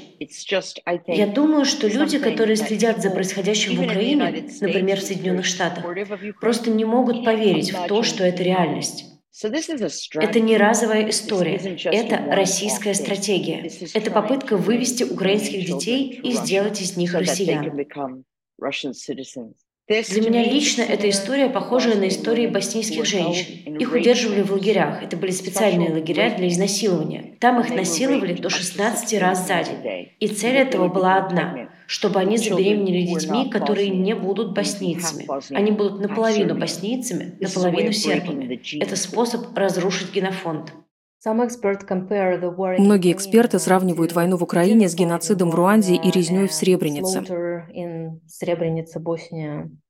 Я 1.07 1.26
думаю, 1.26 1.64
что 1.64 1.88
люди, 1.88 2.19
которые 2.19 2.57
следят 2.57 3.00
за 3.00 3.11
происходящим 3.11 3.76
в 3.76 3.85
Украине, 3.85 4.47
например, 4.61 5.00
в 5.00 5.02
Соединенных 5.02 5.47
Штатах, 5.47 5.85
просто 6.41 6.71
не 6.71 6.85
могут 6.85 7.25
поверить 7.25 7.73
в 7.73 7.87
то, 7.87 8.02
что 8.02 8.25
это 8.25 8.43
реальность. 8.43 9.07
Это 9.33 10.41
не 10.41 10.59
разовая 10.59 11.09
история, 11.09 11.57
это 11.57 12.19
российская 12.35 12.93
стратегия. 12.93 13.71
Это 13.95 14.11
попытка 14.11 14.59
вывести 14.59 15.05
украинских 15.05 15.64
детей 15.64 16.21
и 16.23 16.33
сделать 16.33 16.83
из 16.83 16.99
них 16.99 17.14
россиян. 17.14 17.85
Для 19.89 20.23
меня 20.23 20.45
лично 20.45 20.83
эта 20.83 21.11
история 21.11 21.49
похожа 21.49 21.95
на 21.95 22.09
истории 22.09 22.47
боснийских 22.47 23.05
женщин. 23.05 23.77
Их 23.77 23.93
удерживали 23.93 24.43
в 24.43 24.53
лагерях. 24.53 25.03
Это 25.03 25.17
были 25.17 25.33
специальные 25.33 25.93
лагеря 25.93 26.35
для 26.37 26.49
изнасилования. 26.49 27.37
Там 27.41 27.61
их 27.61 27.71
насиловали 27.71 28.35
до 28.35 28.49
16 28.49 29.21
раз 29.21 29.47
за 29.47 29.62
день. 29.65 30.09
И 30.21 30.29
цель 30.29 30.57
этого 30.57 30.89
была 30.89 31.17
одна– 31.17 31.69
чтобы 31.93 32.21
они 32.21 32.39
забеременели 32.39 33.03
детьми, 33.03 33.51
которые 33.51 33.91
не 33.91 34.15
будут 34.15 34.55
боснийцами. 34.55 35.27
Они 35.55 35.73
будут 35.73 36.01
наполовину 36.01 36.55
боснийцами, 36.55 37.37
наполовину 37.39 37.93
сербами. 37.93 38.61
Это 38.83 38.97
способ 38.97 39.55
разрушить 39.55 40.11
генофонд. 40.15 40.73
Многие 42.81 43.12
эксперты 43.12 43.61
сравнивают 43.61 44.12
войну 44.12 44.37
в 44.37 44.43
Украине 44.43 44.88
с 44.88 44.95
геноцидом 44.97 45.50
в 45.50 45.55
Руанде 45.55 45.95
и 45.95 46.11
резней 46.11 46.49
в 46.49 46.52
Сребренице. 46.52 47.23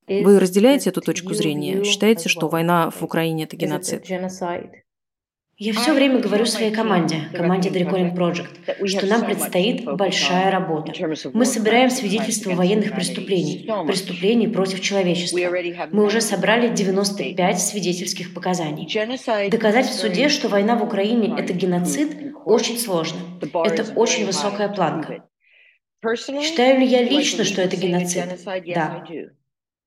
Вы 0.07 0.39
разделяете 0.39 0.91
эту 0.91 1.01
точку 1.01 1.33
зрения? 1.33 1.83
Считаете, 1.85 2.29
что 2.29 2.49
война 2.49 2.91
в 2.91 3.03
Украине– 3.03 3.45
это 3.45 3.57
геноцид? 3.57 4.05
Я 5.65 5.73
все 5.75 5.93
время 5.93 6.19
говорю 6.19 6.45
своей 6.45 6.73
команде, 6.73 7.29
команде 7.33 7.69
The 7.69 7.89
Recording 7.89 8.17
Project, 8.17 8.89
что 8.89 9.07
нам 9.07 9.25
предстоит 9.25 9.85
большая 9.85 10.51
работа. 10.51 10.93
Мы 11.33 11.45
собираем 11.45 11.89
свидетельства 11.89 12.51
военных 12.51 12.93
преступлений, 12.93 13.71
преступлений 13.87 14.49
против 14.49 14.81
человечества. 14.81 15.39
Мы 15.93 16.05
уже 16.05 16.21
собрали 16.21 16.67
95 16.67 17.61
свидетельских 17.61 18.35
показаний. 18.35 18.89
Доказать 19.51 19.87
в 19.87 19.95
суде, 19.95 20.29
что 20.29 20.49
война 20.49 20.75
в 20.75 20.83
Украине– 20.83 21.33
это 21.39 21.53
геноцид, 21.53 22.35
очень 22.45 22.77
сложно. 22.77 23.21
Это 23.41 23.85
очень 23.95 24.27
высокая 24.27 24.69
планка. 24.69 25.23
Считаю 26.43 26.81
ли 26.81 26.87
я 26.87 27.03
лично, 27.05 27.45
что 27.45 27.63
это 27.63 27.77
геноцид? 27.77 28.25
Да. 28.75 29.05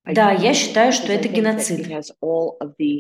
Да, 0.06 0.32
я 0.32 0.54
считаю, 0.54 0.92
что 0.94 1.12
это 1.12 1.28
геноцид, 1.28 1.88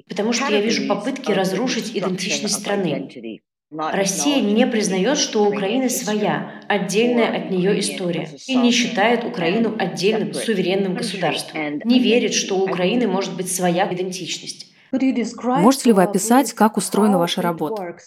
потому 0.08 0.34
что 0.34 0.52
я 0.52 0.62
вижу 0.62 0.88
попытки 0.88 1.32
разрушить 1.32 1.96
идентичность 1.96 2.56
страны. 2.56 3.42
Россия 3.72 4.42
не 4.42 4.66
признает, 4.68 5.18
что 5.18 5.44
у 5.44 5.50
Украины 5.50 5.90
своя, 5.90 6.62
отдельная 6.68 7.36
от 7.36 7.52
нее 7.52 7.80
история, 7.80 8.30
и 8.48 8.56
не 8.56 8.72
считает 8.72 9.24
Украину 9.24 9.76
отдельным, 9.78 10.34
суверенным 10.34 10.96
государством. 10.96 11.82
Не 11.84 12.00
верит, 12.00 12.34
что 12.34 12.58
у 12.58 12.63
Украины 12.63 13.08
может 13.08 13.36
быть 13.36 13.52
своя 13.52 13.91
идентичность. 13.91 14.72
Можете 14.91 15.89
ли 15.89 15.94
вы 15.94 16.04
описать, 16.04 16.54
как 16.54 16.78
устроена 16.78 17.18
ваша 17.18 17.41
работа? 17.41 17.98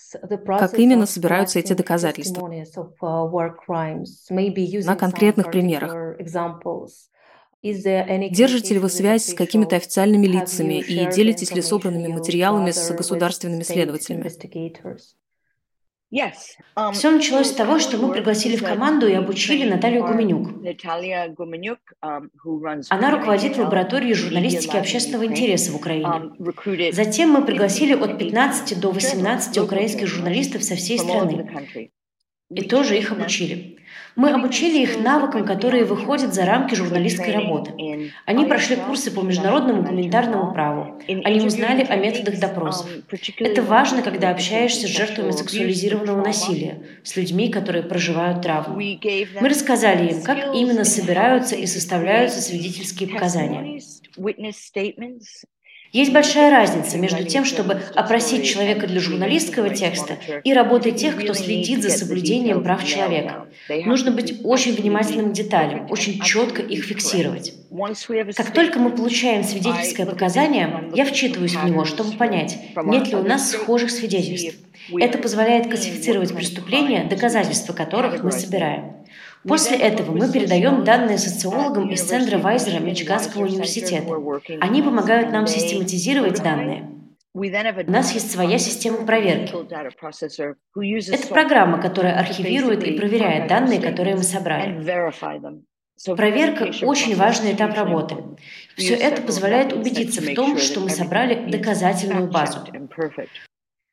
Как 0.47 0.79
именно 0.79 1.07
собираются 1.07 1.59
эти 1.59 1.75
доказательства? 1.75 2.51
На 4.85 4.97
конкретных 4.97 5.51
примерах. 5.51 6.17
Держите 7.63 8.75
ли 8.75 8.81
вы 8.81 8.89
связь 8.89 9.27
с 9.27 9.35
какими-то 9.35 9.77
официальными 9.77 10.27
лицами 10.27 10.81
и 10.81 11.11
делитесь 11.11 11.53
ли 11.53 11.61
собранными 11.61 12.09
материалами 12.09 12.71
с 12.71 12.91
государственными 12.91 13.63
следователями? 13.63 14.31
Um, 16.11 16.93
Все 16.93 17.11
началось 17.11 17.49
с 17.49 17.53
того, 17.53 17.79
что 17.79 17.99
мы 17.99 18.11
пригласили 18.11 18.57
в 18.57 18.63
команду 18.63 19.07
и 19.07 19.13
обучили 19.13 19.69
Наталью 19.69 20.07
Гуменюк. 20.07 20.49
Um, 22.03 22.31
Она 22.89 23.11
руководит 23.11 23.59
лабораторией 23.59 24.15
журналистики 24.15 24.77
общественного 24.77 25.27
интереса 25.27 25.73
в 25.73 25.77
Украине. 25.77 26.33
Um, 26.39 26.93
Затем 26.93 27.31
мы 27.31 27.45
пригласили 27.45 27.93
от 27.93 28.19
15 28.19 28.81
до 28.81 28.91
18 28.91 29.59
украинских 29.59 30.07
журналистов 30.07 30.65
со 30.65 30.77
всей 30.77 30.99
страны 30.99 31.51
и 32.51 32.63
тоже 32.63 32.97
их 32.97 33.13
обучили. 33.13 33.78
Мы 34.19 34.33
обучили 34.33 34.83
их 34.83 34.99
навыкам, 34.99 35.47
которые 35.47 35.85
выходят 35.85 36.35
за 36.35 36.45
рамки 36.45 36.75
журналистской 36.75 37.33
работы. 37.33 38.11
Они 38.27 38.47
прошли 38.47 38.75
курсы 38.75 39.13
по 39.13 39.23
международному 39.23 39.85
гуманитарному 39.85 40.53
праву. 40.53 41.01
Они 41.07 41.41
узнали 41.41 41.85
о 41.85 41.95
методах 41.95 42.41
допросов. 42.41 42.91
Это 43.39 43.63
важно, 43.63 44.03
когда 44.03 44.31
общаешься 44.31 44.89
с 44.89 44.91
жертвами 44.91 45.31
сексуализированного 45.31 46.25
насилия, 46.25 46.83
с 47.05 47.15
людьми, 47.15 47.49
которые 47.49 47.85
проживают 47.85 48.43
травму. 48.43 48.75
Мы 48.75 49.49
рассказали 49.49 50.11
им, 50.11 50.23
как 50.23 50.53
именно 50.53 50.85
собираются 50.85 51.55
и 51.55 51.67
составляются 51.67 52.41
свидетельские 52.41 53.09
показания. 53.09 53.81
Есть 55.93 56.13
большая 56.13 56.51
разница 56.51 56.99
между 56.99 57.25
тем, 57.25 57.45
чтобы 57.45 57.81
опросить 57.95 58.47
человека 58.47 58.87
для 58.87 59.01
журналистского 59.01 59.71
текста 59.71 60.19
и 60.45 60.53
работой 60.53 60.93
тех, 60.93 61.17
кто 61.17 61.33
следит 61.33 61.83
за 61.83 61.91
соблюдением 61.91 62.63
прав 62.63 62.85
человека. 62.85 63.47
Нужно 63.87 64.11
быть 64.11 64.41
очень 64.45 64.75
внимательным 64.75 65.31
к 65.31 65.33
деталям, 65.33 65.91
очень 65.91 66.21
четко 66.21 66.63
их 66.63 66.85
фиксировать. 66.85 67.55
Как 68.37 68.53
только 68.53 68.79
мы 68.79 68.91
получаем 68.91 69.45
свидетельское 69.45 70.07
показание, 70.07 70.91
я 70.95 71.05
вчитываюсь 71.05 71.55
в 71.55 71.65
него, 71.65 71.85
чтобы 71.85 72.13
понять, 72.17 72.59
нет 72.85 73.09
ли 73.09 73.17
у 73.17 73.23
нас 73.23 73.51
схожих 73.51 73.91
свидетельств. 73.91 74.59
Это 74.99 75.19
позволяет 75.19 75.69
классифицировать 75.69 76.35
преступления, 76.35 77.05
доказательства 77.05 77.73
которых 77.73 78.23
мы 78.23 78.33
собираем. 78.33 78.95
После 79.49 79.79
этого 79.79 80.13
мы 80.13 80.31
передаем 80.31 80.85
данные 80.85 81.19
социологам 81.19 81.91
из 81.91 82.03
Центра 82.03 82.39
Вайзера 82.39 82.81
Мичиганского 82.81 83.45
университета. 83.45 84.15
Они 84.61 84.83
помогают 84.83 85.33
нам 85.33 85.47
систематизировать 85.47 86.43
данные. 86.43 86.91
У 87.35 87.91
нас 87.91 88.13
есть 88.13 88.31
своя 88.31 88.59
система 88.59 89.07
проверки. 89.07 89.55
Это 91.13 91.29
программа, 91.29 91.81
которая 91.81 92.19
архивирует 92.19 92.85
и 92.85 92.97
проверяет 92.97 93.49
данные, 93.49 93.81
которые 93.81 94.17
мы 94.17 94.23
собрали. 94.23 94.85
Проверка– 96.17 96.71
очень 96.83 97.17
важный 97.17 97.55
этап 97.55 97.75
работы. 97.75 98.17
Все 98.77 98.95
это 98.95 99.21
позволяет 99.23 99.73
убедиться 99.73 100.21
в 100.23 100.35
том, 100.35 100.57
что 100.59 100.81
мы 100.81 100.91
собрали 100.91 101.51
доказательную 101.51 102.31
базу. 102.31 102.61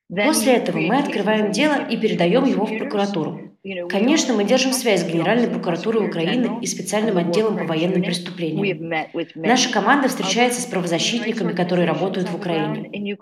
После 0.09 0.53
этого 0.53 0.77
мы 0.77 0.99
открываем 0.99 1.51
дело 1.51 1.83
и 1.87 1.97
передаем 1.97 2.45
его 2.45 2.65
в 2.65 2.77
прокуратуру. 2.77 3.44
Конечно, 3.89 4.33
мы 4.33 4.43
держим 4.43 4.73
связь 4.73 5.01
с 5.01 5.05
Генеральной 5.05 5.47
прокуратурой 5.47 6.07
Украины 6.07 6.59
и 6.61 6.67
специальным 6.67 7.17
отделом 7.17 7.57
по 7.57 7.63
военным 7.63 8.03
преступлениям. 8.03 9.07
Наша 9.35 9.71
команда 9.71 10.07
встречается 10.07 10.61
с 10.61 10.65
правозащитниками, 10.65 11.53
которые 11.53 11.87
работают 11.87 12.29
в 12.29 12.35
Украине. 12.35 13.15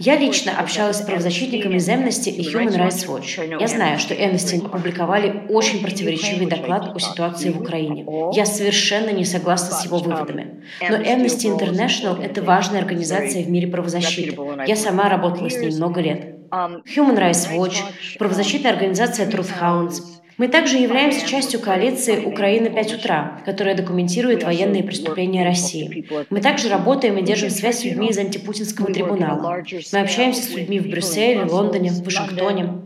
Я 0.00 0.16
лично 0.16 0.52
общалась 0.56 0.98
с 0.98 1.02
правозащитниками 1.02 1.76
из 1.76 1.88
Amnesty 1.88 2.30
и 2.30 2.42
Human 2.42 2.68
Rights 2.68 3.08
Watch. 3.08 3.60
Я 3.60 3.66
знаю, 3.66 3.98
что 3.98 4.14
Amnesty 4.14 4.64
опубликовали 4.64 5.46
очень 5.48 5.82
противоречивый 5.82 6.46
доклад 6.46 6.94
о 6.94 6.98
ситуации 7.00 7.50
в 7.50 7.60
Украине. 7.60 8.06
Я 8.32 8.46
совершенно 8.46 9.10
не 9.10 9.24
согласна 9.24 9.76
с 9.76 9.84
его 9.84 9.98
выводами. 9.98 10.62
Но 10.80 10.96
Amnesty 10.96 11.52
International– 11.52 12.22
это 12.22 12.42
важная 12.42 12.80
организация 12.80 13.42
в 13.42 13.50
мире 13.50 13.66
правозащиты. 13.66 14.38
Я 14.66 14.76
сама 14.76 15.08
работала 15.08 15.48
с 15.50 15.56
ней 15.56 15.74
много 15.74 16.00
лет. 16.00 16.37
Human 16.50 17.16
Rights 17.16 17.48
Watch, 17.56 17.76
правозащитная 18.18 18.72
организация 18.72 19.28
Truth 19.28 19.52
Hounds– 19.60 20.02
мы 20.38 20.46
также 20.46 20.78
являемся 20.78 21.26
частью 21.26 21.58
коалиции 21.58 22.24
«Украина 22.24 22.70
5 22.70 22.94
утра», 22.94 23.42
которая 23.44 23.76
документирует 23.76 24.44
военные 24.44 24.84
преступления 24.84 25.44
России. 25.44 26.08
Мы 26.30 26.40
также 26.40 26.68
работаем 26.68 27.18
и 27.18 27.22
держим 27.22 27.50
связь 27.50 27.80
с 27.80 27.84
людьми 27.84 28.10
из 28.10 28.18
антипутинского 28.18 28.92
трибунала. 28.92 29.64
Мы 29.92 29.98
общаемся 29.98 30.44
с 30.44 30.54
людьми 30.54 30.78
в 30.78 30.88
Брюсселе, 30.88 31.42
Лондоне, 31.42 31.90
Вашингтоне. 31.90 32.84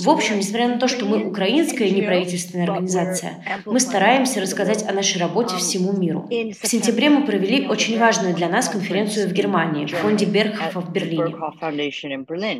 В 0.00 0.08
общем, 0.08 0.38
несмотря 0.38 0.68
на 0.68 0.78
то, 0.78 0.88
что 0.88 1.04
мы 1.04 1.24
украинская 1.24 1.90
неправительственная 1.90 2.66
организация, 2.66 3.44
мы 3.66 3.80
стараемся 3.80 4.40
рассказать 4.40 4.88
о 4.88 4.92
нашей 4.92 5.18
работе 5.18 5.56
всему 5.56 5.92
миру. 5.92 6.26
В 6.28 6.66
сентябре 6.66 7.10
мы 7.10 7.26
провели 7.26 7.66
очень 7.68 7.98
важную 7.98 8.34
для 8.34 8.48
нас 8.48 8.68
конференцию 8.68 9.28
в 9.28 9.32
Германии, 9.32 9.86
в 9.86 9.90
фонде 9.90 10.26
Бергхофа 10.26 10.80
в 10.80 10.92
Берлине. 10.92 11.34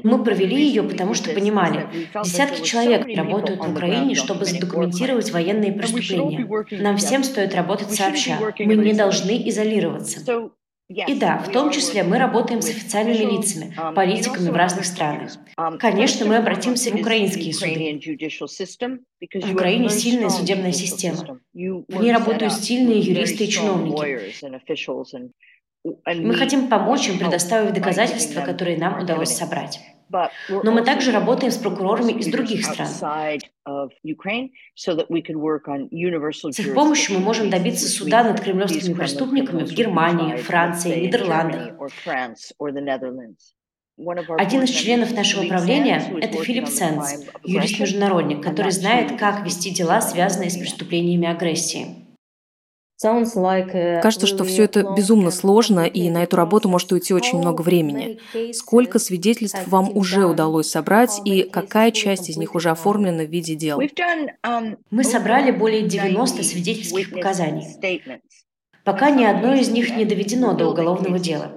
Мы 0.02 0.24
провели 0.24 0.62
ее, 0.66 0.82
потому 0.82 1.14
что 1.14 1.30
понимали, 1.30 1.86
десятки 2.24 2.62
человек 2.62 3.06
работают 3.16 3.64
в 3.64 3.70
Украине, 3.70 4.14
чтобы 4.14 4.44
задокументировать 4.44 5.30
военные 5.30 5.72
преступления. 5.72 6.46
Нам 6.82 6.96
всем 6.96 7.24
стоит 7.24 7.54
работать 7.54 7.90
сообща. 7.90 8.38
Мы 8.58 8.76
не 8.76 8.92
должны 8.92 9.48
изолироваться. 9.48 10.20
И 10.90 11.14
да, 11.14 11.38
в 11.38 11.52
том 11.52 11.70
числе 11.70 12.02
мы 12.02 12.18
работаем 12.18 12.60
с 12.60 12.68
официальными 12.68 13.36
лицами, 13.36 13.72
политиками 13.94 14.50
в 14.50 14.56
разных 14.56 14.84
странах. 14.84 15.30
Конечно, 15.78 16.26
мы 16.26 16.36
обратимся 16.36 16.90
в 16.90 16.96
украинские 16.96 17.54
суды. 17.54 18.00
В 19.20 19.52
Украине 19.52 19.88
сильная 19.88 20.30
судебная 20.30 20.72
система. 20.72 21.38
В 21.52 22.02
ней 22.02 22.12
работают 22.12 22.52
сильные 22.54 22.98
юристы 22.98 23.44
и 23.44 23.48
чиновники. 23.48 24.34
Мы 26.06 26.34
хотим 26.34 26.68
помочь 26.68 27.08
им, 27.08 27.18
предоставив 27.20 27.72
доказательства, 27.72 28.40
которые 28.40 28.76
нам 28.76 29.00
удалось 29.00 29.30
собрать. 29.30 29.80
Но 30.48 30.72
мы 30.72 30.82
также 30.82 31.12
работаем 31.12 31.52
с 31.52 31.56
прокурорами 31.56 32.12
из 32.12 32.26
других 32.26 32.64
стран. 32.64 32.88
С 36.52 36.58
их 36.58 36.74
помощью 36.74 37.18
мы 37.18 37.20
можем 37.20 37.50
добиться 37.50 37.88
суда 37.88 38.24
над 38.24 38.40
кремлевскими 38.40 38.94
преступниками 38.94 39.64
в 39.64 39.72
Германии, 39.72 40.36
Франции, 40.36 41.00
Нидерландах. 41.00 41.74
Один 44.38 44.62
из 44.62 44.70
членов 44.70 45.12
нашего 45.12 45.46
правления– 45.46 46.02
это 46.22 46.42
Филипп 46.42 46.68
Сенс, 46.68 47.26
юрист-международник, 47.44 48.42
который 48.42 48.72
знает, 48.72 49.18
как 49.18 49.44
вести 49.44 49.70
дела, 49.70 50.00
связанные 50.00 50.48
с 50.48 50.56
преступлениями 50.56 51.28
агрессии. 51.28 51.99
Кажется, 54.02 54.26
что 54.26 54.44
все 54.44 54.64
это 54.64 54.82
безумно 54.94 55.30
сложно, 55.30 55.86
и 55.86 56.10
на 56.10 56.22
эту 56.22 56.36
работу 56.36 56.68
может 56.68 56.92
уйти 56.92 57.14
очень 57.14 57.38
много 57.38 57.62
времени. 57.62 58.18
Сколько 58.52 58.98
свидетельств 58.98 59.66
вам 59.66 59.96
уже 59.96 60.26
удалось 60.26 60.70
собрать, 60.70 61.20
и 61.24 61.42
какая 61.42 61.92
часть 61.92 62.28
из 62.28 62.36
них 62.36 62.54
уже 62.54 62.70
оформлена 62.70 63.24
в 63.24 63.30
виде 63.30 63.54
дел? 63.54 63.80
Um, 63.80 64.76
Мы 64.90 65.04
собрали 65.04 65.50
более 65.50 65.82
90 65.82 66.42
свидетельских 66.42 67.10
показаний. 67.10 67.66
Пока 68.84 69.10
ни 69.10 69.24
одно 69.24 69.54
из 69.54 69.70
них 69.70 69.96
не 69.96 70.04
доведено 70.04 70.54
до 70.54 70.68
уголовного 70.68 71.18
дела. 71.18 71.52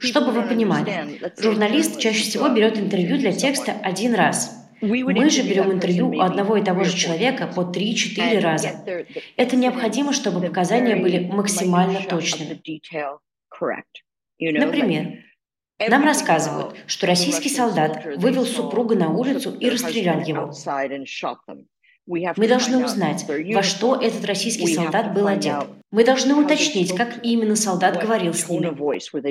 Чтобы 0.00 0.32
вы 0.32 0.42
понимали, 0.42 1.20
журналист 1.38 1.98
чаще 1.98 2.22
всего 2.22 2.48
берет 2.48 2.78
интервью 2.78 3.18
для 3.18 3.32
текста 3.32 3.72
один 3.82 4.14
раз– 4.14 4.54
мы 4.80 5.30
же 5.30 5.42
берем 5.42 5.72
интервью 5.72 6.10
у 6.10 6.20
одного 6.20 6.56
и 6.56 6.64
того 6.64 6.84
же 6.84 6.96
человека 6.96 7.46
по 7.46 7.62
3-4 7.62 8.40
раза. 8.40 8.84
Это 9.36 9.56
необходимо, 9.56 10.12
чтобы 10.12 10.40
показания 10.40 10.96
были 10.96 11.26
максимально 11.26 12.02
точными. 12.02 12.60
Например, 14.40 15.24
нам 15.88 16.04
рассказывают, 16.04 16.76
что 16.86 17.06
российский 17.06 17.48
солдат 17.48 18.04
вывел 18.16 18.44
супруга 18.44 18.96
на 18.96 19.10
улицу 19.10 19.56
и 19.58 19.70
расстрелял 19.70 20.20
его. 20.20 20.52
Мы 22.06 22.48
должны 22.48 22.84
узнать, 22.84 23.24
во 23.28 23.62
что 23.62 23.94
этот 23.96 24.24
российский 24.24 24.74
солдат 24.74 25.14
был 25.14 25.26
одет. 25.26 25.68
Мы 25.90 26.04
должны 26.04 26.34
уточнить, 26.34 26.94
как 26.94 27.24
именно 27.24 27.56
солдат 27.56 28.00
говорил 28.00 28.34
с 28.34 28.46
ними. 28.48 28.66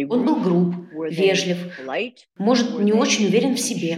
Он 0.10 0.26
был 0.26 0.36
груб, 0.38 0.76
вежлив, 1.10 1.58
может, 2.40 2.80
не 2.80 2.94
очень 2.94 3.28
уверен 3.28 3.56
в 3.56 3.60
себе. 3.60 3.98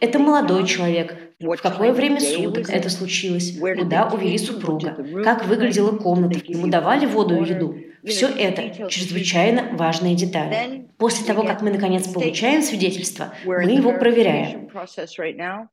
Это 0.00 0.18
молодой 0.18 0.66
человек. 0.66 1.16
В 1.38 1.56
какое 1.56 1.92
время 1.92 2.20
суток 2.20 2.70
это 2.70 2.88
случилось? 2.88 3.58
Куда 3.58 4.08
увели 4.08 4.38
супруга? 4.38 4.96
Как 5.22 5.46
выглядела 5.46 5.96
комната? 5.96 6.40
Ему 6.46 6.68
давали 6.68 7.04
воду 7.04 7.42
и 7.42 7.48
еду? 7.48 7.76
Все 8.06 8.28
это 8.28 8.88
чрезвычайно 8.88 9.76
важные 9.76 10.14
детали. 10.14 10.88
После 10.98 11.26
того, 11.26 11.42
как 11.42 11.60
мы 11.62 11.70
наконец 11.70 12.08
получаем 12.08 12.62
свидетельство, 12.62 13.34
мы 13.44 13.72
его 13.72 13.92
проверяем. 13.92 14.70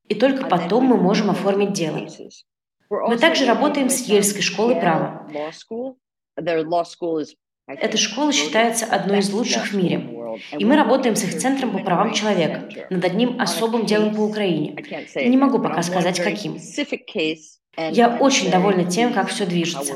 И 0.09 0.15
только 0.15 0.45
потом 0.45 0.85
мы 0.85 0.97
можем 0.97 1.29
оформить 1.29 1.73
дело. 1.73 2.05
Мы 2.91 3.17
также 3.17 3.45
работаем 3.45 3.89
с 3.89 4.01
Ельской 4.01 4.41
школой 4.41 4.75
права. 4.75 5.27
Эта 7.67 7.97
школа 7.97 8.33
считается 8.33 8.85
одной 8.85 9.19
из 9.19 9.31
лучших 9.31 9.67
в 9.67 9.77
мире. 9.77 10.37
И 10.57 10.65
мы 10.65 10.75
работаем 10.75 11.15
с 11.15 11.23
их 11.23 11.39
Центром 11.39 11.71
по 11.71 11.79
правам 11.79 12.13
человека 12.13 12.67
над 12.89 13.03
одним 13.05 13.39
особым 13.39 13.85
делом 13.85 14.13
по 14.13 14.21
Украине. 14.21 14.75
Не 15.15 15.37
могу 15.37 15.59
пока 15.59 15.81
сказать, 15.83 16.19
каким. 16.19 16.57
Я 17.77 18.17
очень 18.19 18.51
довольна 18.51 18.83
тем, 18.83 19.13
как 19.13 19.29
все 19.29 19.45
движется. 19.45 19.95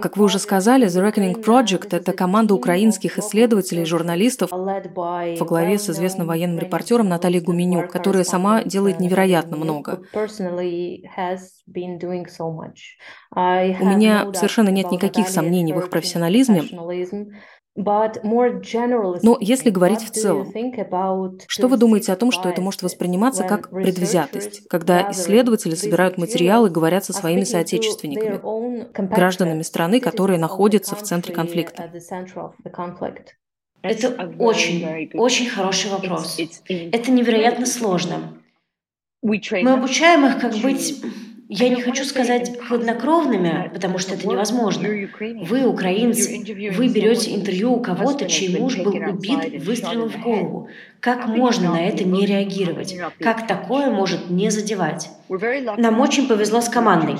Как 0.00 0.16
вы 0.16 0.24
уже 0.24 0.38
сказали, 0.38 0.86
The 0.86 1.02
Reckoning 1.06 1.44
Project— 1.44 1.88
это 1.96 2.12
команда 2.12 2.54
украинских 2.54 3.18
исследователей 3.18 3.82
и 3.82 3.86
журналистов 3.86 4.50
во 4.52 5.44
главе 5.46 5.78
с 5.78 5.90
известным 5.90 6.26
военным 6.26 6.58
репортером 6.58 7.08
Натальей 7.08 7.40
Гуменюк, 7.40 7.90
которая 7.90 8.24
сама 8.24 8.64
делает 8.64 9.00
невероятно 9.00 9.56
много. 9.56 10.00
У 13.34 13.38
меня 13.38 14.32
совершенно 14.32 14.70
нет 14.70 14.90
никаких 14.90 15.28
сомнений 15.28 15.72
в 15.72 15.78
их 15.78 15.90
профессионализме, 15.90 16.62
но 17.76 19.36
если 19.40 19.70
говорить 19.70 20.02
в 20.02 20.10
целом, 20.10 20.52
что 21.48 21.66
вы 21.68 21.76
думаете 21.76 22.12
о 22.12 22.16
том, 22.16 22.30
что 22.30 22.48
это 22.48 22.60
может 22.60 22.82
восприниматься 22.82 23.42
как 23.42 23.70
предвзятость, 23.70 24.68
когда 24.68 25.10
исследователи 25.10 25.74
собирают 25.74 26.16
материалы 26.16 26.68
и 26.68 26.70
говорят 26.70 27.04
со 27.04 27.12
своими 27.12 27.42
соотечественниками, 27.42 28.40
гражданами 29.14 29.62
страны, 29.62 30.00
которые 30.00 30.38
находятся 30.38 30.94
в 30.94 31.02
центре 31.02 31.34
конфликта? 31.34 31.90
Это 33.82 34.32
очень, 34.38 35.10
очень 35.14 35.48
хороший 35.48 35.90
вопрос. 35.90 36.38
Это 36.68 37.10
невероятно 37.10 37.66
сложно. 37.66 38.38
Мы 39.20 39.72
обучаем 39.72 40.26
их, 40.26 40.40
как 40.40 40.54
быть 40.56 41.02
я 41.48 41.68
не 41.68 41.82
хочу 41.82 42.04
сказать 42.04 42.58
хладнокровными, 42.60 43.70
потому 43.72 43.98
что 43.98 44.14
это 44.14 44.26
невозможно. 44.26 44.88
Вы, 45.42 45.66
украинцы, 45.66 46.42
вы 46.72 46.88
берете 46.88 47.34
интервью 47.34 47.74
у 47.74 47.80
кого-то, 47.80 48.26
чей 48.26 48.58
муж 48.58 48.76
был 48.78 48.94
убит 48.94 49.62
выстрелом 49.62 50.08
в 50.08 50.20
голову. 50.22 50.68
Как 51.00 51.26
можно 51.26 51.72
на 51.72 51.86
это 51.86 52.04
не 52.04 52.24
реагировать? 52.26 52.96
Как 53.20 53.46
такое 53.46 53.90
может 53.90 54.30
не 54.30 54.50
задевать? 54.50 55.10
Нам 55.76 56.00
очень 56.00 56.26
повезло 56.28 56.60
с 56.60 56.68
командой. 56.68 57.16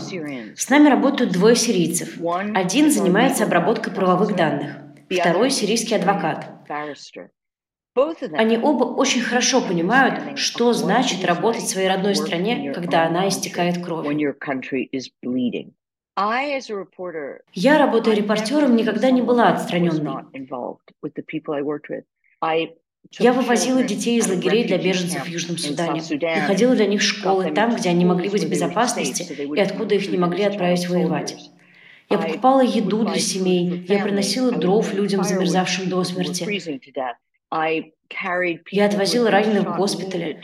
С 0.56 0.68
нами 0.70 0.88
работают 0.88 1.32
двое 1.32 1.54
сирийцев. 1.56 2.18
Один 2.54 2.90
занимается 2.90 3.44
обработкой 3.44 3.92
правовых 3.92 4.34
данных, 4.36 4.76
второй– 5.10 5.50
сирийский 5.50 5.94
адвокат. 5.96 6.50
Они 8.38 8.58
оба 8.58 8.84
очень 8.84 9.20
хорошо 9.20 9.60
понимают, 9.60 10.38
что 10.38 10.72
значит 10.72 11.24
работать 11.24 11.62
в 11.62 11.68
своей 11.68 11.88
родной 11.88 12.14
стране, 12.16 12.72
когда 12.74 13.06
она 13.06 13.28
истекает 13.28 13.82
кровью. 13.84 14.10
Я, 17.52 17.78
работая 17.78 18.14
репортером, 18.14 18.76
никогда 18.76 19.10
не 19.10 19.22
была 19.22 19.48
отстраненной. 19.48 20.24
Я 23.18 23.32
вывозила 23.32 23.82
детей 23.82 24.18
из 24.18 24.28
лагерей 24.28 24.64
для 24.64 24.78
беженцев 24.78 25.24
в 25.24 25.28
Южном 25.28 25.58
Судане, 25.58 26.00
находила 26.40 26.74
для 26.74 26.86
них 26.86 27.02
школы 27.02 27.52
там, 27.52 27.76
где 27.76 27.90
они 27.90 28.04
могли 28.04 28.28
быть 28.28 28.44
в 28.44 28.50
безопасности 28.50 29.22
и 29.32 29.60
откуда 29.60 29.94
их 29.94 30.10
не 30.10 30.16
могли 30.18 30.44
отправить 30.44 30.88
воевать. 30.88 31.36
Я 32.10 32.18
покупала 32.18 32.60
еду 32.62 33.04
для 33.04 33.18
семей, 33.20 33.84
я 33.88 34.02
приносила 34.02 34.50
дров 34.52 34.92
людям, 34.94 35.22
замерзавшим 35.22 35.88
до 35.88 36.02
смерти. 36.04 36.44
Я 38.70 38.86
отвозила 38.86 39.30
раненых 39.30 39.68
в 39.68 39.76
госпитали. 39.76 40.42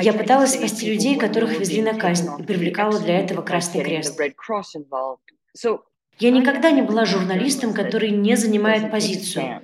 Я 0.00 0.12
пыталась 0.12 0.54
спасти 0.54 0.90
людей, 0.90 1.16
которых 1.18 1.58
везли 1.58 1.82
на 1.82 1.94
казнь, 1.94 2.28
и 2.38 2.42
привлекала 2.42 2.98
для 2.98 3.18
этого 3.18 3.42
Красный 3.42 3.82
Крест. 3.82 4.18
Я 6.18 6.30
никогда 6.30 6.70
не 6.70 6.82
была 6.82 7.04
журналистом, 7.04 7.74
который 7.74 8.10
не 8.10 8.36
занимает 8.36 8.90
позицию. 8.90 9.62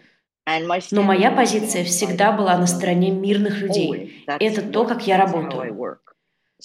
Но 0.91 1.03
моя 1.03 1.31
позиция 1.31 1.85
всегда 1.85 2.33
была 2.33 2.57
на 2.57 2.67
стороне 2.67 3.11
мирных 3.11 3.61
людей. 3.61 4.25
Это 4.27 4.63
то, 4.63 4.85
как 4.87 5.07
я 5.07 5.19
работаю. 5.19 5.99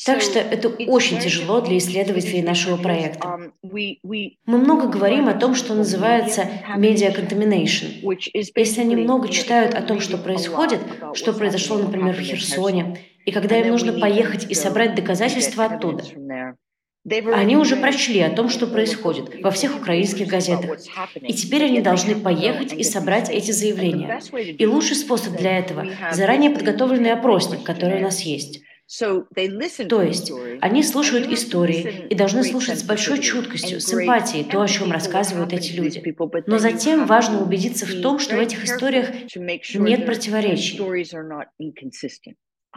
Так 0.06 0.22
что 0.22 0.40
это 0.40 0.70
очень 0.70 1.20
тяжело 1.20 1.62
для 1.62 1.78
исследователей 1.78 2.42
нашего 2.42 2.78
проекта. 2.78 3.28
Um, 3.28 3.98
Мы 4.04 4.58
много 4.58 4.88
говорим 4.88 5.28
о 5.28 5.36
том, 5.36 5.54
что 5.54 5.76
называется 5.76 6.50
media 6.78 7.16
contamination. 7.16 8.02
Если 8.34 8.82
они 8.82 8.96
много 8.96 9.30
читают 9.30 9.76
о 9.76 9.82
том, 9.82 10.00
что 10.00 10.18
происходит, 10.18 10.80
что 11.14 11.34
произошло, 11.34 11.78
например, 11.78 12.16
в 12.16 12.20
Херсоне, 12.20 12.98
и 13.26 13.32
когда 13.32 13.58
им 13.58 13.68
нужно 13.68 13.94
поехать 13.94 14.50
и 14.50 14.56
собрать 14.56 14.96
доказательства 14.96 15.66
оттуда. 15.66 16.04
Они 17.06 17.58
уже 17.58 17.76
прочли 17.76 18.22
о 18.22 18.30
том, 18.30 18.48
что 18.48 18.66
происходит 18.66 19.44
во 19.44 19.52
всех 19.52 19.76
украинских 19.76 20.28
газетах. 20.28 20.80
И 21.22 21.34
теперь 21.34 21.66
они 21.66 21.82
должны 21.82 22.16
поехать 22.16 22.74
и 22.74 22.84
собрать 22.84 23.30
эти 23.30 23.52
заявления. 23.52 24.22
И 24.58 24.66
лучший 24.66 24.96
способ 24.96 25.36
для 25.36 25.60
этого– 25.60 25.86
заранее 26.14 26.50
подготовленный 26.50 27.12
опросник, 27.12 27.64
который 27.64 28.00
у 28.00 28.04
нас 28.04 28.22
есть. 28.22 28.62
То 29.00 30.02
есть 30.04 30.32
они 30.62 30.84
слушают 30.84 31.32
истории 31.32 32.08
и 32.10 32.16
должны 32.16 32.44
слушать 32.44 32.80
с 32.80 32.84
большой 32.84 33.20
чуткостью, 33.20 33.80
симпатией 33.80 34.44
то, 34.44 34.62
о 34.62 34.68
чем 34.68 34.92
рассказывают 34.92 35.52
эти 35.52 35.72
люди. 35.72 36.04
Но 36.46 36.60
затем 36.60 37.06
важно 37.06 37.42
убедиться 37.42 37.86
в 37.86 38.02
том, 38.02 38.20
что 38.20 38.36
в 38.36 38.40
этих 38.40 38.64
историях 38.66 39.10
нет 39.76 40.06
противоречий. 40.06 40.78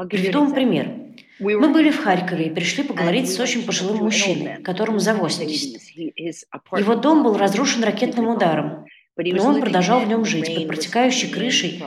Приведу 0.09 0.41
вам 0.41 0.55
пример. 0.55 0.95
Мы 1.39 1.73
были 1.73 1.91
в 1.91 2.03
Харькове 2.03 2.47
и 2.47 2.51
пришли 2.51 2.85
поговорить 2.85 3.31
с 3.31 3.39
очень 3.41 3.65
пожилым 3.65 4.05
мужчиной, 4.05 4.63
которому 4.63 4.99
за 4.99 5.15
80. 5.15 5.81
Его 6.79 6.95
дом 6.97 7.25
был 7.25 7.37
разрушен 7.37 7.83
ракетным 7.83 8.29
ударом, 8.29 8.87
но 9.17 9.47
он 9.47 9.61
продолжал 9.61 10.01
в 10.01 10.09
нем 10.09 10.25
жить 10.25 10.55
под 10.55 10.69
протекающей 10.69 11.31
крышей 11.31 11.83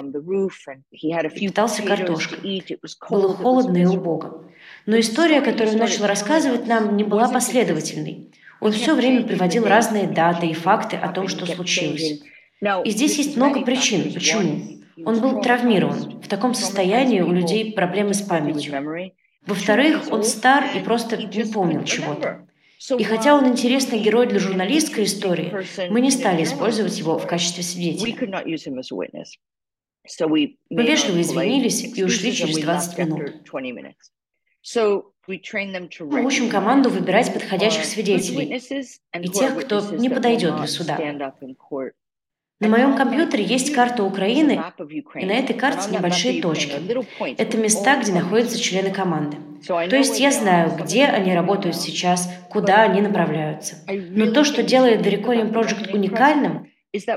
и 0.91 1.29
питался 1.29 1.83
картошкой. 1.83 2.63
Было 3.09 3.33
холодно 3.33 3.77
и 3.77 3.85
убого. 3.85 4.45
Но 4.85 4.99
история, 4.99 5.41
которую 5.41 5.73
он 5.73 5.79
начал 5.79 6.07
рассказывать 6.07 6.65
нам, 6.67 6.97
не 6.97 7.03
была 7.03 7.29
последовательной. 7.29 8.31
Он 8.59 8.71
все 8.71 8.95
время 8.95 9.23
приводил 9.23 9.65
разные 9.65 10.07
даты 10.07 10.47
и 10.47 10.53
факты 10.53 10.97
о 10.97 11.09
том, 11.09 11.27
что 11.27 11.45
случилось. 11.45 12.21
И 12.83 12.89
здесь 12.89 13.17
есть 13.17 13.37
много 13.37 13.61
причин, 13.61 14.11
почему. 14.11 14.79
Он 15.05 15.21
был 15.21 15.41
травмирован. 15.41 16.21
В 16.21 16.27
таком 16.27 16.53
состоянии 16.53 17.21
у 17.21 17.31
людей 17.31 17.73
проблемы 17.73 18.13
с 18.13 18.21
памятью. 18.21 18.73
Во-вторых, 19.45 20.11
он 20.11 20.23
стар 20.23 20.65
и 20.75 20.79
просто 20.79 21.15
не 21.17 21.45
помнил 21.45 21.83
чего-то. 21.83 22.48
И 22.97 23.03
хотя 23.03 23.35
он 23.35 23.47
интересный 23.47 23.99
герой 23.99 24.25
для 24.27 24.39
журналистской 24.39 25.03
истории, 25.03 25.53
мы 25.89 26.01
не 26.01 26.11
стали 26.11 26.43
использовать 26.43 26.97
его 26.97 27.17
в 27.19 27.27
качестве 27.27 27.61
свидетеля. 27.63 28.15
Мы 30.69 30.83
вежливо 30.83 31.21
извинились 31.21 31.83
и 31.83 32.03
ушли 32.03 32.33
через 32.33 32.57
20 32.57 32.97
минут. 32.99 33.43
Мы 35.99 36.25
учим 36.25 36.49
команду 36.49 36.89
выбирать 36.89 37.33
подходящих 37.33 37.85
свидетелей 37.85 38.45
и 39.13 39.27
тех, 39.29 39.59
кто 39.65 39.81
не 39.95 40.09
подойдет 40.09 40.55
для 40.55 40.67
суда. 40.67 40.97
На 42.59 42.67
моем 42.67 42.97
компьютере 42.97 43.43
есть 43.45 43.73
карта 43.73 44.03
Украины, 44.03 44.61
и 45.15 45.25
на 45.25 45.31
этой 45.31 45.53
карте 45.53 45.89
небольшие 45.91 46.41
точки. 46.41 46.73
Это 47.37 47.57
места, 47.57 48.01
где 48.01 48.11
находятся 48.11 48.59
члены 48.59 48.91
команды. 48.91 49.37
То 49.65 49.95
есть 49.95 50.19
я 50.19 50.31
знаю, 50.31 50.71
где 50.77 51.05
они 51.05 51.33
работают 51.33 51.77
сейчас, 51.77 52.29
куда 52.49 52.83
они 52.83 53.01
направляются. 53.01 53.77
Но 53.87 54.31
то, 54.31 54.43
что 54.43 54.63
делает 54.63 55.05
The 55.05 55.21
Recording 55.21 55.53
Project 55.53 55.93
уникальным, 55.93 56.67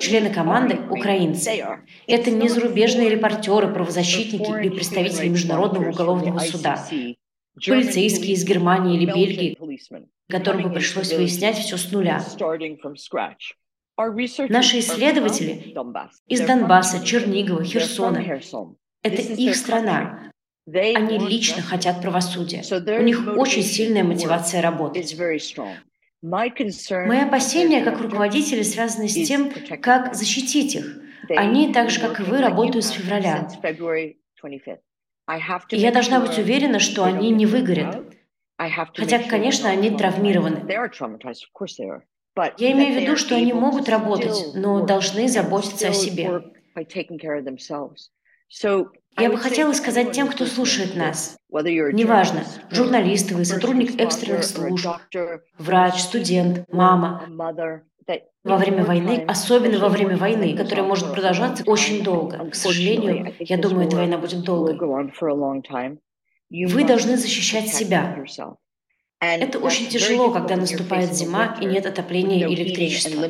члены 0.00 0.30
команды– 0.30 0.78
украинцы. 0.90 1.64
Это 2.06 2.30
не 2.30 2.48
зарубежные 2.48 3.08
репортеры, 3.08 3.72
правозащитники 3.72 4.50
или 4.60 4.68
представители 4.68 5.28
Международного 5.28 5.90
уголовного 5.90 6.38
суда. 6.38 6.84
Полицейские 7.66 8.34
из 8.34 8.44
Германии 8.44 8.96
или 8.96 9.06
Бельгии, 9.06 9.58
которым 10.28 10.62
бы 10.62 10.70
пришлось 10.70 11.12
выяснять 11.12 11.58
все 11.58 11.76
с 11.76 11.90
нуля. 11.90 12.22
Наши 14.48 14.78
исследователи 14.80 15.74
из 16.28 16.40
Донбасса, 16.40 17.04
Чернигова, 17.04 17.64
Херсона– 17.64 18.40
это 19.02 19.22
их 19.22 19.56
страна. 19.56 20.32
Они 20.66 21.18
лично 21.18 21.62
хотят 21.62 22.00
правосудия. 22.00 22.62
У 22.98 23.02
них 23.02 23.26
очень 23.36 23.62
сильная 23.62 24.04
мотивация 24.04 24.62
работать. 24.62 25.16
Мои 26.22 26.50
опасения 27.20 27.82
как 27.82 28.00
руководители 28.00 28.62
связаны 28.62 29.08
с 29.08 29.14
тем, 29.14 29.52
как 29.80 30.14
защитить 30.14 30.76
их. 30.76 31.00
Они, 31.30 31.72
так 31.72 31.90
же 31.90 32.00
как 32.00 32.20
и 32.20 32.22
вы, 32.22 32.40
работают 32.40 32.84
с 32.84 32.90
февраля. 32.90 33.48
И 35.70 35.76
я 35.76 35.92
должна 35.92 36.20
быть 36.20 36.38
уверена, 36.38 36.78
что 36.78 37.04
они 37.04 37.30
не 37.30 37.46
выгорят. 37.46 38.04
Хотя, 38.96 39.18
конечно, 39.18 39.68
они 39.68 39.90
травмированы. 39.90 40.60
Я 42.58 42.72
имею 42.72 42.98
в 42.98 43.02
виду, 43.02 43.16
что 43.16 43.36
они 43.36 43.52
могут 43.52 43.88
работать, 43.88 44.54
но 44.54 44.84
должны 44.84 45.28
заботиться 45.28 45.88
о 45.88 45.92
себе. 45.92 46.42
Я 49.18 49.28
бы 49.28 49.36
хотела 49.36 49.72
сказать 49.74 50.12
тем, 50.12 50.28
кто 50.28 50.46
слушает 50.46 50.96
нас, 50.96 51.36
неважно, 51.50 52.44
журналист 52.70 53.30
вы, 53.32 53.44
сотрудник 53.44 54.00
экстренных 54.00 54.44
служб, 54.44 54.88
врач, 55.58 56.00
студент, 56.00 56.64
мама, 56.72 57.28
во 58.42 58.56
время 58.56 58.84
войны, 58.84 59.24
особенно 59.28 59.78
во 59.78 59.88
время 59.90 60.16
войны, 60.16 60.56
которая 60.56 60.86
может 60.86 61.12
продолжаться 61.12 61.62
очень 61.66 62.02
долго. 62.02 62.48
К 62.50 62.54
сожалению, 62.54 63.34
я 63.38 63.58
думаю, 63.58 63.86
эта 63.86 63.96
война 63.96 64.16
будет 64.18 64.42
долгой. 64.44 64.78
Вы 66.50 66.84
должны 66.84 67.16
защищать 67.16 67.68
себя. 67.68 68.24
Это 69.22 69.60
очень 69.60 69.88
тяжело, 69.88 70.32
когда 70.32 70.56
наступает 70.56 71.14
зима 71.14 71.56
и 71.60 71.64
нет 71.64 71.86
отопления 71.86 72.48
и 72.48 72.54
электричества. 72.54 73.20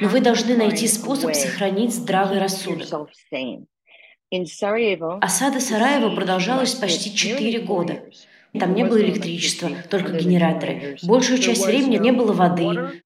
Но 0.00 0.08
вы 0.08 0.20
должны 0.20 0.56
найти 0.56 0.88
способ 0.88 1.34
сохранить 1.34 1.94
здравый 1.94 2.40
рассудок. 2.40 2.88
Осада 5.20 5.60
Сараева 5.60 6.14
продолжалась 6.16 6.74
почти 6.74 7.14
4 7.14 7.60
года. 7.60 8.02
Там 8.58 8.74
не 8.74 8.84
было 8.84 9.00
электричества, 9.00 9.70
только 9.88 10.12
генераторы. 10.12 10.96
Большую 11.04 11.38
часть 11.38 11.64
времени 11.64 11.98
не 11.98 12.10
было 12.10 12.32
воды. 12.32 13.02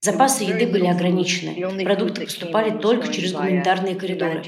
Запасы 0.00 0.44
еды 0.44 0.66
были 0.68 0.86
ограничены. 0.86 1.84
Продукты 1.84 2.24
поступали 2.24 2.70
только 2.78 3.12
через 3.12 3.32
гуманитарные 3.32 3.96
коридоры. 3.96 4.42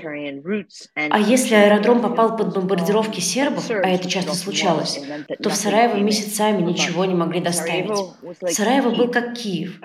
А 0.94 1.18
если 1.18 1.54
аэродром 1.54 2.00
попал 2.02 2.36
под 2.36 2.54
бомбардировки 2.54 3.18
сербов, 3.20 3.68
а 3.68 3.88
это 3.88 4.08
часто 4.08 4.34
случалось, 4.34 5.00
то 5.42 5.50
в 5.50 5.54
Сараево 5.56 5.96
месяцами 5.96 6.62
ничего 6.62 7.04
не 7.04 7.14
могли 7.14 7.40
доставить. 7.40 7.90
Сараево 8.48 8.90
был 8.90 9.10
как 9.10 9.34
Киев. 9.34 9.78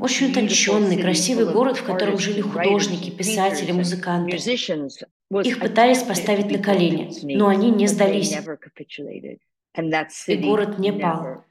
Очень 0.00 0.30
утонченный, 0.30 1.00
красивый 1.00 1.46
город, 1.50 1.78
в 1.78 1.84
котором 1.84 2.18
жили 2.18 2.42
художники, 2.42 3.10
писатели, 3.10 3.72
музыканты. 3.72 4.36
Их 5.42 5.58
пытались 5.58 6.02
поставить 6.02 6.50
на 6.50 6.58
колени, 6.58 7.10
но 7.34 7.48
они 7.48 7.70
не 7.70 7.86
сдались. 7.86 8.36
И 10.26 10.36
город 10.36 10.78
не 10.78 10.92
пал. 10.92 11.44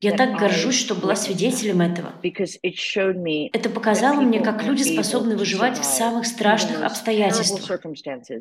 Я 0.00 0.16
так 0.16 0.36
горжусь, 0.38 0.78
что 0.78 0.94
была 0.96 1.14
свидетелем 1.14 1.80
этого. 1.80 2.12
Это 3.52 3.70
показало 3.70 4.20
мне, 4.20 4.40
как 4.40 4.64
люди 4.64 4.82
способны 4.82 5.36
выживать 5.36 5.78
в 5.78 5.84
самых 5.84 6.26
страшных 6.26 6.82
обстоятельствах, 6.82 7.80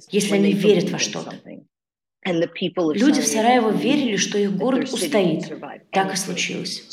если 0.09 0.33
они 0.35 0.53
верят 0.53 0.89
во 0.89 0.97
что-то. 0.97 1.35
Люди 2.25 3.21
в 3.21 3.27
Сараево 3.27 3.69
верили, 3.71 4.15
что 4.17 4.37
их 4.37 4.55
город 4.55 4.91
устоит. 4.91 5.51
Так 5.91 6.13
и 6.13 6.15
случилось. 6.17 6.83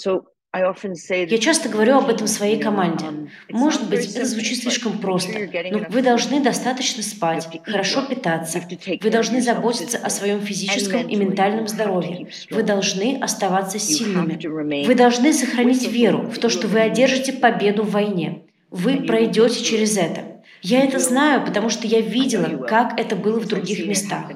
Я 0.52 1.38
часто 1.38 1.68
говорю 1.68 1.98
об 1.98 2.08
этом 2.08 2.26
своей 2.26 2.58
команде. 2.58 3.04
Может 3.50 3.88
быть, 3.90 4.14
это 4.14 4.24
звучит 4.24 4.62
слишком 4.62 4.98
просто, 4.98 5.30
но 5.70 5.80
вы 5.90 6.00
должны 6.00 6.40
достаточно 6.40 7.02
спать, 7.02 7.46
хорошо 7.64 8.06
питаться, 8.06 8.62
вы 9.02 9.10
должны 9.10 9.42
заботиться 9.42 9.98
о 9.98 10.08
своем 10.08 10.40
физическом 10.40 11.06
и 11.06 11.16
ментальном 11.16 11.68
здоровье, 11.68 12.28
вы 12.50 12.62
должны 12.62 13.18
оставаться 13.20 13.78
сильными, 13.78 14.86
вы 14.86 14.94
должны 14.94 15.34
сохранить 15.34 15.86
веру 15.86 16.22
в 16.30 16.38
то, 16.38 16.48
что 16.48 16.66
вы 16.66 16.80
одержите 16.80 17.34
победу 17.34 17.82
в 17.82 17.90
войне. 17.90 18.42
Вы 18.70 19.02
пройдете 19.02 19.62
через 19.62 19.96
это. 19.96 20.42
Я 20.62 20.82
это 20.82 20.98
знаю, 20.98 21.44
потому 21.44 21.70
что 21.70 21.86
я 21.86 22.00
видела, 22.00 22.66
как 22.66 22.98
это 22.98 23.16
было 23.16 23.38
в 23.38 23.46
других 23.46 23.86
местах. 23.86 24.30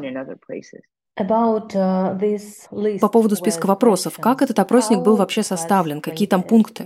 Uh, 1.19 2.99
По 3.01 3.09
поводу 3.09 3.37
списка 3.37 3.67
вопросов, 3.67 4.17
как 4.17 4.41
этот 4.41 4.59
опросник 4.59 5.01
был 5.01 5.17
вообще 5.17 5.43
составлен, 5.43 6.01
какие 6.01 6.27
там 6.27 6.43
пункты? 6.43 6.85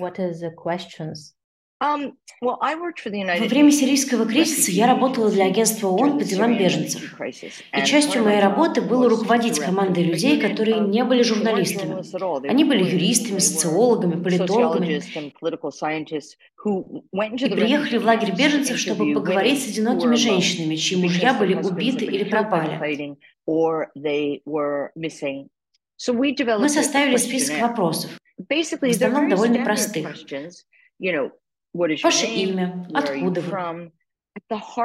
Um, 1.82 2.12
Во 2.40 2.56
время 2.56 3.70
сирийского 3.70 4.24
кризиса 4.26 4.70
я 4.72 4.86
работала 4.86 5.30
для 5.30 5.44
агентства 5.44 5.88
ООН 5.88 6.18
по 6.18 6.24
делам 6.24 6.56
беженцев. 6.56 7.20
И 7.20 7.84
частью 7.84 8.24
моей 8.24 8.40
работы 8.40 8.80
было 8.80 9.08
руководить 9.08 9.60
командой 9.60 10.02
людей, 10.02 10.40
которые 10.40 10.80
не 10.80 11.04
были 11.04 11.22
журналистами. 11.22 12.48
Они 12.48 12.64
были 12.64 12.82
юристами, 12.82 13.38
социологами, 13.38 14.22
политологами. 14.22 15.02
И 17.36 17.50
приехали 17.50 17.98
в 17.98 18.04
лагерь 18.04 18.34
беженцев, 18.34 18.78
чтобы 18.78 19.12
поговорить 19.12 19.62
с 19.62 19.68
одинокими 19.68 20.16
женщинами, 20.16 20.74
чьи 20.76 21.00
мужья 21.00 21.34
были 21.34 21.54
убиты 21.54 22.06
или 22.06 22.24
пропали. 22.24 23.16
Мы 26.58 26.68
составили 26.68 27.16
список 27.16 27.60
вопросов, 27.60 28.10
в 28.80 28.90
основном 28.90 29.30
довольно 29.30 29.64
простых. 29.64 30.06
Ваше 32.02 32.26
имя, 32.26 32.86
откуда 32.94 33.40
вы? 33.40 33.92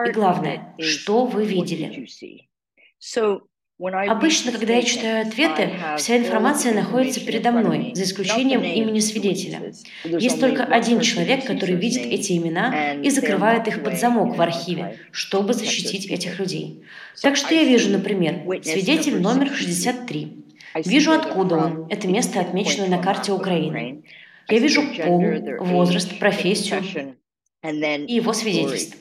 И 0.10 0.13
главное, 0.13 0.76
что 0.80 1.26
вы 1.26 1.45
видели? 1.45 2.08
Обычно, 3.82 4.52
когда 4.52 4.74
я 4.76 4.84
читаю 4.84 5.28
ответы, 5.28 5.72
вся 5.98 6.17
информация 6.17 6.74
находится 6.74 7.20
передо 7.20 7.52
мной, 7.52 7.91
за 7.96 8.04
исключением 8.04 8.63
имени 8.63 9.00
свидетеля. 9.00 9.74
Есть 10.04 10.39
только 10.39 10.63
один 10.63 11.00
человек, 11.00 11.46
который 11.46 11.76
видит 11.76 12.06
эти 12.06 12.34
имена 12.34 12.94
и 12.94 13.10
закрывает 13.10 13.67
их 13.67 13.84
под 13.84 14.00
замок 14.00 14.38
в 14.38 14.41
архиве, 14.41 15.00
чтобы 15.12 15.54
защитить 15.54 16.06
этих 16.06 16.38
людей. 16.39 16.84
Так 17.22 17.36
что 17.36 17.56
я 17.56 17.63
вижу, 17.63 17.89
например, 17.89 18.41
свидетель 18.63 19.20
номер 19.20 19.50
63. 19.52 20.38
Вижу, 20.86 21.12
откуда 21.12 21.56
он. 21.58 21.88
Это 21.89 22.08
место 22.08 22.39
отмечено 22.39 22.86
на 22.88 23.00
карте 23.02 23.32
Украины. 23.32 24.04
Я 24.48 24.60
вижу 24.60 24.84
пол, 24.96 25.24
возраст, 25.60 26.20
профессию 26.20 27.15
и 27.63 28.13
его 28.13 28.34
свидетельство. 28.34 29.00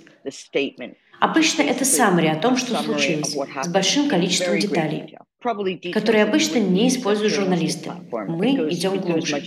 Обычно 1.20 1.62
это 1.62 1.85
саммари 1.85 2.28
о 2.28 2.37
том, 2.37 2.56
что 2.56 2.83
случилось, 2.83 3.37
с 3.62 3.68
большим 3.68 4.09
количеством 4.09 4.59
деталей, 4.59 5.18
которые 5.92 6.24
обычно 6.24 6.59
не 6.59 6.88
используют 6.88 7.35
журналисты. 7.35 7.92
Мы 8.11 8.54
идем 8.70 8.98
глубже. 8.98 9.42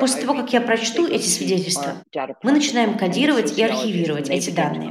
После 0.00 0.22
того, 0.22 0.34
как 0.34 0.52
я 0.52 0.60
прочту 0.60 1.06
эти 1.06 1.26
свидетельства, 1.26 2.02
мы 2.42 2.52
начинаем 2.52 2.96
кодировать 2.96 3.58
и 3.58 3.62
архивировать 3.62 4.30
эти 4.30 4.50
данные. 4.50 4.90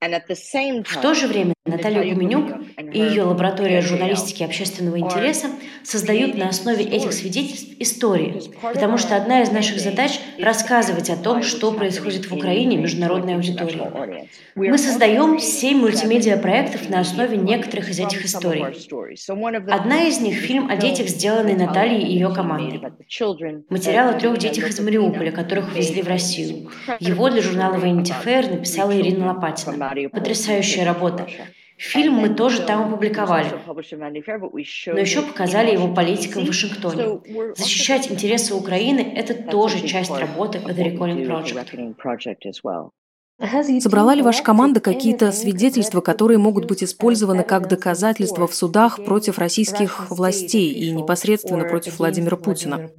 В 0.00 1.00
то 1.00 1.14
же 1.14 1.26
время 1.26 1.54
Наталья 1.64 2.12
Гуменюк 2.12 2.52
и 2.92 2.98
ее 2.98 3.22
лаборатория 3.22 3.80
журналистики 3.80 4.42
общественного 4.42 4.98
интереса 4.98 5.48
создают 5.82 6.34
на 6.34 6.48
основе 6.50 6.84
этих 6.84 7.14
свидетельств 7.14 7.74
истории, 7.78 8.42
потому 8.60 8.98
что 8.98 9.16
одна 9.16 9.40
из 9.40 9.50
наших 9.50 9.80
задач– 9.80 10.20
рассказывать 10.38 11.08
о 11.08 11.16
том, 11.16 11.42
что 11.42 11.72
происходит 11.72 12.26
в 12.26 12.34
Украине 12.34 12.76
международной 12.76 13.36
аудитории. 13.36 14.28
Мы 14.54 14.76
создаем 14.76 15.38
семь 15.38 15.78
мультимедиа-проектов 15.78 16.90
на 16.90 17.00
основе 17.00 17.38
некоторых 17.38 17.88
из 17.88 17.98
этих 17.98 18.26
историй. 18.26 18.62
Одна 19.70 20.02
из 20.02 20.20
них– 20.20 20.34
фильм 20.40 20.68
о 20.68 20.76
детях, 20.76 21.08
сделанный 21.08 21.54
Натальей 21.54 22.02
и 22.02 22.12
ее 22.12 22.32
командой. 22.34 22.82
Материал 23.70 24.10
о 24.10 24.12
трех 24.20 24.36
детях 24.36 24.68
из 24.68 24.78
Мариуполя, 24.80 25.32
которых 25.32 25.72
увезли 25.72 26.02
в 26.02 26.08
Россию. 26.08 26.70
Его 27.00 27.30
для 27.30 27.40
журнала 27.40 27.76
Vanity 27.76 28.12
Fair 28.22 28.50
написала 28.50 28.94
Ирина 28.94 29.28
Лопатина. 29.32 29.83
Потрясающая 30.12 30.84
работа. 30.84 31.26
Фильм 31.76 32.14
мы 32.14 32.28
тоже 32.28 32.62
там 32.62 32.88
опубликовали, 32.88 33.48
но 33.66 34.98
еще 34.98 35.22
показали 35.22 35.72
его 35.72 35.92
политикам 35.92 36.44
в 36.44 36.48
Вашингтоне. 36.48 37.20
Защищать 37.56 38.10
интересы 38.10 38.54
Украины– 38.54 39.00
это 39.16 39.34
тоже 39.34 39.86
часть 39.86 40.10
работы 40.10 40.58
The 40.58 40.96
Recalling 40.96 41.96
Project. 41.96 43.00
Собрала 43.80 44.14
ли 44.14 44.22
ваша 44.22 44.44
команда 44.44 44.80
какие-то 44.80 45.32
свидетельства, 45.32 46.00
которые 46.00 46.38
могут 46.38 46.66
быть 46.66 46.84
использованы 46.84 47.42
как 47.42 47.68
доказательства 47.68 48.46
в 48.46 48.54
судах 48.54 49.04
против 49.04 49.38
российских 49.38 50.08
властей 50.10 50.72
и 50.72 50.92
непосредственно 50.92 51.64
против 51.64 51.98
Владимира 51.98 52.36
Путина? 52.36 52.90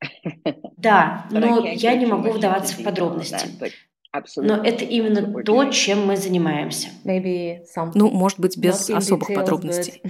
Да, 0.76 1.26
но 1.30 1.66
я 1.66 1.96
не 1.96 2.06
могу 2.06 2.30
вдаваться 2.30 2.74
в 2.74 2.82
подробности. 2.82 3.46
Но 4.36 4.64
это 4.64 4.84
именно 4.84 5.42
то, 5.42 5.64
чем 5.70 6.06
мы 6.06 6.16
занимаемся. 6.16 6.88
Ну, 7.94 8.10
может 8.10 8.40
быть, 8.40 8.56
без 8.56 8.88
особых 8.90 9.28
подробностей. 9.34 10.02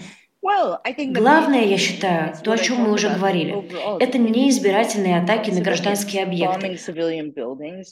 Главное, 0.43 1.65
я 1.65 1.77
считаю, 1.79 2.35
то, 2.43 2.53
о 2.53 2.59
чем 2.59 2.79
мы 2.79 2.93
уже 2.93 3.11
говорили, 3.11 3.53
это 4.01 4.19
неизбирательные 4.19 5.19
атаки 5.21 5.51
на 5.51 5.61
гражданские 5.61 6.23
объекты, 6.23 6.79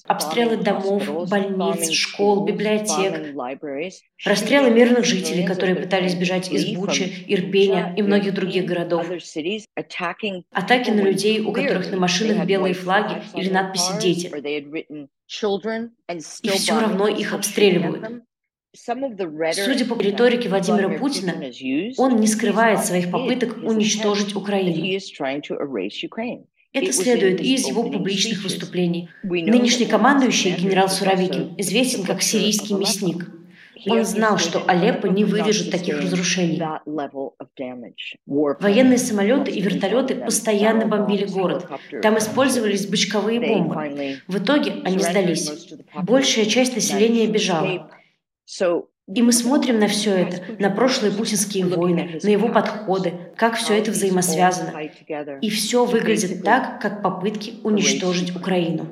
обстрелы 0.06 0.56
домов, 0.56 1.28
больниц, 1.28 1.90
школ, 1.90 2.44
библиотек, 2.44 3.36
расстрелы 4.24 4.70
мирных 4.70 5.04
жителей, 5.04 5.44
которые 5.44 5.76
пытались 5.76 6.14
бежать 6.14 6.50
из 6.52 6.66
Бучи, 6.66 7.24
Ирпеня 7.26 7.94
и 7.96 8.02
многих 8.02 8.34
других 8.34 8.64
городов, 8.64 9.06
атаки 10.52 10.90
на 10.90 11.00
людей, 11.00 11.40
у 11.40 11.52
которых 11.52 11.90
на 11.90 11.96
машинах 11.98 12.44
белые 12.46 12.74
флаги 12.74 13.22
или 13.34 13.50
надписи 13.50 13.92
«Дети», 14.00 14.30
и 16.42 16.48
все 16.50 16.78
равно 16.78 17.08
их 17.08 17.32
обстреливают. 17.32 18.25
Судя 18.76 19.84
по 19.86 20.00
риторике 20.00 20.48
Владимира 20.48 20.90
Путина, 20.98 21.34
он 21.96 22.16
не 22.16 22.26
скрывает 22.26 22.84
своих 22.84 23.10
попыток 23.10 23.56
уничтожить 23.62 24.34
Украину. 24.34 24.98
Это 26.72 26.92
следует 26.92 27.40
и 27.40 27.54
из 27.54 27.66
его 27.66 27.84
публичных 27.84 28.42
выступлений. 28.42 29.08
Нынешний 29.22 29.86
командующий 29.86 30.52
генерал 30.52 30.88
Суровикин 30.90 31.54
известен 31.56 32.04
как 32.04 32.22
сирийский 32.22 32.74
мясник. 32.74 33.30
Он 33.88 34.04
знал, 34.04 34.36
что 34.38 34.62
Алеппо 34.66 35.06
не 35.06 35.24
выдержит 35.24 35.70
таких 35.70 36.00
разрушений. 36.02 36.60
Военные 38.26 38.98
самолеты 38.98 39.50
и 39.52 39.60
вертолеты 39.60 40.16
постоянно 40.16 40.86
бомбили 40.86 41.24
город. 41.26 41.66
Там 42.02 42.18
использовались 42.18 42.86
бочковые 42.86 43.40
бомбы. 43.40 44.18
В 44.26 44.38
итоге 44.38 44.74
они 44.84 44.98
сдались. 44.98 45.72
Большая 46.02 46.46
часть 46.46 46.74
населения 46.74 47.26
бежала. 47.26 47.90
И 49.08 49.22
мы 49.22 49.32
смотрим 49.32 49.78
на 49.78 49.86
все 49.86 50.10
это, 50.10 50.42
на 50.58 50.68
прошлые 50.68 51.12
путинские 51.12 51.66
войны, 51.66 52.18
на 52.22 52.28
его 52.28 52.48
подходы, 52.48 53.12
как 53.36 53.54
все 53.54 53.78
это 53.78 53.92
взаимосвязано. 53.92 54.72
И 55.40 55.48
все 55.48 55.84
выглядит 55.84 56.42
так, 56.42 56.80
как 56.80 57.02
попытки 57.02 57.54
уничтожить 57.62 58.34
Украину. 58.34 58.88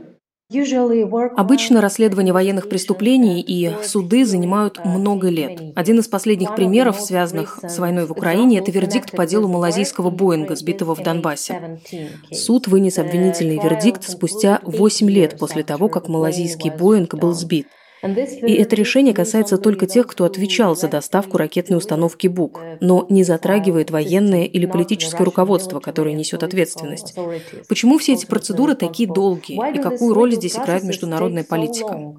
Обычно 1.36 1.80
расследование 1.80 2.32
военных 2.32 2.68
преступлений 2.68 3.40
и 3.40 3.72
суды 3.82 4.24
занимают 4.24 4.84
много 4.84 5.28
лет. 5.30 5.60
Один 5.74 5.98
из 5.98 6.06
последних 6.06 6.54
примеров, 6.54 7.00
связанных 7.00 7.58
с 7.62 7.78
войной 7.78 8.06
в 8.06 8.12
Украине, 8.12 8.58
это 8.58 8.70
вердикт 8.70 9.10
по 9.12 9.26
делу 9.26 9.48
малазийского 9.48 10.10
Боинга, 10.10 10.54
сбитого 10.54 10.94
в 10.94 11.02
Донбассе. 11.02 11.80
Суд 12.30 12.68
вынес 12.68 12.98
обвинительный 12.98 13.58
вердикт 13.58 14.08
спустя 14.08 14.60
8 14.62 15.10
лет 15.10 15.38
после 15.38 15.64
того, 15.64 15.88
как 15.88 16.08
малазийский 16.08 16.70
Боинг 16.70 17.14
был 17.14 17.32
сбит. 17.32 17.66
И 18.04 18.54
это 18.54 18.76
решение 18.76 19.14
касается 19.14 19.58
только 19.58 19.86
тех, 19.86 20.06
кто 20.06 20.24
отвечал 20.24 20.76
за 20.76 20.88
доставку 20.88 21.38
ракетной 21.38 21.78
установки 21.78 22.26
БУК, 22.26 22.60
но 22.80 23.06
не 23.08 23.24
затрагивает 23.24 23.90
военное 23.90 24.44
или 24.44 24.66
политическое 24.66 25.24
руководство, 25.24 25.80
которое 25.80 26.14
несет 26.14 26.42
ответственность. 26.42 27.16
Почему 27.68 27.98
все 27.98 28.14
эти 28.14 28.26
процедуры 28.26 28.74
такие 28.74 29.08
долгие, 29.10 29.74
и 29.74 29.78
какую 29.78 30.14
роль 30.14 30.34
здесь 30.34 30.56
играет 30.56 30.84
международная 30.84 31.44
политика? 31.44 32.14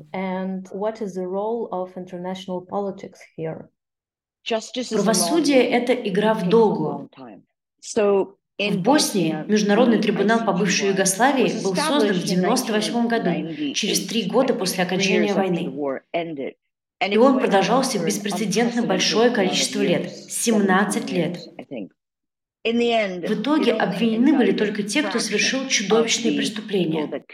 Правосудие– 4.91 5.63
это 5.71 5.93
игра 5.93 6.33
в 6.33 6.49
долгую. 6.49 7.09
В 8.57 8.77
Боснии 8.77 9.43
Международный 9.47 10.01
трибунал 10.01 10.45
по 10.45 10.53
бывшей 10.53 10.89
Югославии 10.89 11.61
был 11.61 11.75
создан 11.75 12.13
в 12.13 12.23
1998 12.23 13.07
году, 13.07 13.73
через 13.73 14.07
три 14.07 14.23
года 14.23 14.53
после 14.53 14.83
окончания 14.83 15.33
войны. 15.33 16.55
И 17.05 17.17
он 17.17 17.39
продолжался 17.39 17.99
беспрецедентно 18.03 18.83
большое 18.83 19.29
количество 19.31 19.81
лет– 19.81 20.09
17 20.29 21.11
лет. 21.11 21.39
В 22.63 23.33
итоге 23.33 23.73
обвинены 23.73 24.37
были 24.37 24.51
только 24.53 24.83
те, 24.83 25.03
кто 25.03 25.19
совершил 25.19 25.67
чудовищные 25.67 26.37
преступления. 26.37 27.25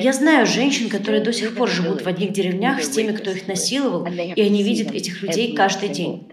Я 0.00 0.12
знаю 0.12 0.46
женщин, 0.46 0.88
которые 0.88 1.22
до 1.22 1.32
сих 1.32 1.56
пор 1.56 1.68
живут 1.68 2.02
в 2.02 2.06
одних 2.06 2.32
деревнях 2.32 2.82
с 2.82 2.90
теми, 2.90 3.12
кто 3.12 3.30
их 3.32 3.48
насиловал, 3.48 4.06
и 4.06 4.40
они 4.40 4.62
видят 4.62 4.92
этих 4.94 5.20
людей 5.22 5.54
каждый 5.54 5.88
день. 5.88 6.28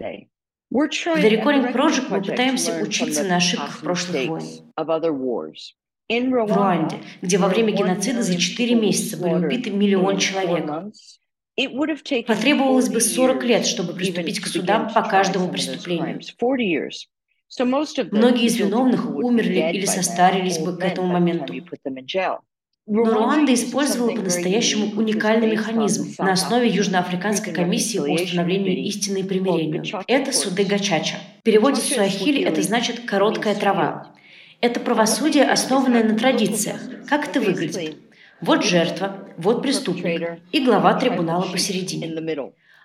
The 0.70 1.30
Recording 1.30 1.72
Project 1.72 2.08
мы 2.10 2.20
пытаемся 2.20 2.82
учиться 2.82 3.24
на 3.24 3.36
ошибках 3.36 3.80
прошлых 3.80 4.26
войн. 4.26 4.42
В 6.08 6.32
Руанде, 6.32 6.98
где 7.22 7.38
во 7.38 7.48
время 7.48 7.72
геноцида 7.72 8.22
за 8.22 8.38
4 8.38 8.74
месяца 8.74 9.16
были 9.16 9.34
убиты 9.34 9.70
миллион 9.70 10.18
человек. 10.18 10.66
Потребовалось 12.26 12.88
бы 12.90 13.00
40 13.00 13.44
лет, 13.44 13.66
чтобы 13.66 13.94
приступить 13.94 14.40
к 14.40 14.46
судам 14.46 14.92
по 14.92 15.02
каждому 15.02 15.48
преступлению. 15.48 16.20
Многие 18.10 18.44
из 18.44 18.56
виновных 18.56 19.08
умерли 19.08 19.70
или 19.72 19.86
состарились 19.86 20.58
бы 20.58 20.76
к 20.76 20.84
этому 20.84 21.08
моменту. 21.08 21.54
Но 22.90 23.04
Руанда 23.04 23.52
использовала 23.52 24.14
по-настоящему 24.14 24.98
уникальный 24.98 25.50
механизм 25.50 26.14
на 26.18 26.32
основе 26.32 26.68
Южноафриканской 26.68 27.52
комиссии 27.52 27.98
по 27.98 28.10
установлению 28.10 28.78
истины 28.78 29.18
и 29.18 29.22
примирению. 29.22 29.84
Это 30.06 30.32
суды 30.32 30.64
Гачача. 30.64 31.16
В 31.40 31.42
переводе 31.42 31.82
с 31.82 31.94
суахили 31.94 32.42
это 32.42 32.62
значит 32.62 33.00
«короткая 33.00 33.54
трава». 33.54 34.14
Это 34.62 34.80
правосудие, 34.80 35.44
основанное 35.44 36.02
на 36.02 36.18
традициях. 36.18 36.80
Как 37.06 37.28
это 37.28 37.40
выглядит? 37.40 37.98
Вот 38.40 38.64
жертва, 38.64 39.28
вот 39.36 39.62
преступник 39.62 40.40
и 40.50 40.64
глава 40.64 40.94
трибунала 40.94 41.42
посередине. 41.42 42.14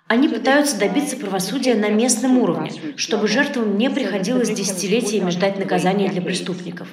Они 0.06 0.28
пытаются 0.28 0.78
добиться 0.78 1.16
правосудия 1.16 1.74
на 1.74 1.88
местном 1.88 2.36
уровне, 2.38 2.72
чтобы 2.96 3.26
жертвам 3.26 3.78
не 3.78 3.88
приходилось 3.88 4.50
десятилетиями 4.50 5.30
ждать 5.30 5.58
наказания 5.58 6.10
для 6.10 6.20
преступников. 6.20 6.88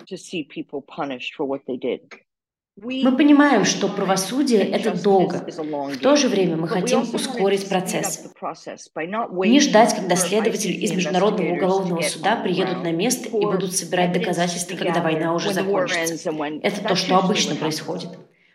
Мы 2.77 3.17
понимаем, 3.17 3.65
что 3.65 3.89
правосудие– 3.89 4.61
это 4.71 4.91
долго. 5.01 5.45
В 5.45 5.97
то 5.97 6.15
же 6.15 6.29
время 6.29 6.55
мы 6.55 6.67
хотим 6.67 7.01
ускорить 7.13 7.67
процесс. 7.67 8.23
Не 9.45 9.59
ждать, 9.59 9.95
когда 9.95 10.15
следователи 10.15 10.73
из 10.73 10.91
Международного 10.93 11.51
уголовного 11.51 12.01
суда 12.01 12.37
приедут 12.37 12.83
на 12.83 12.91
место 12.91 13.27
и 13.27 13.41
будут 13.41 13.75
собирать 13.75 14.13
доказательства, 14.13 14.77
когда 14.77 15.01
война 15.01 15.33
уже 15.33 15.53
закончится. 15.53 16.31
Это 16.63 16.81
то, 16.81 16.95
что 16.95 17.17
обычно 17.17 17.55
происходит. 17.55 18.09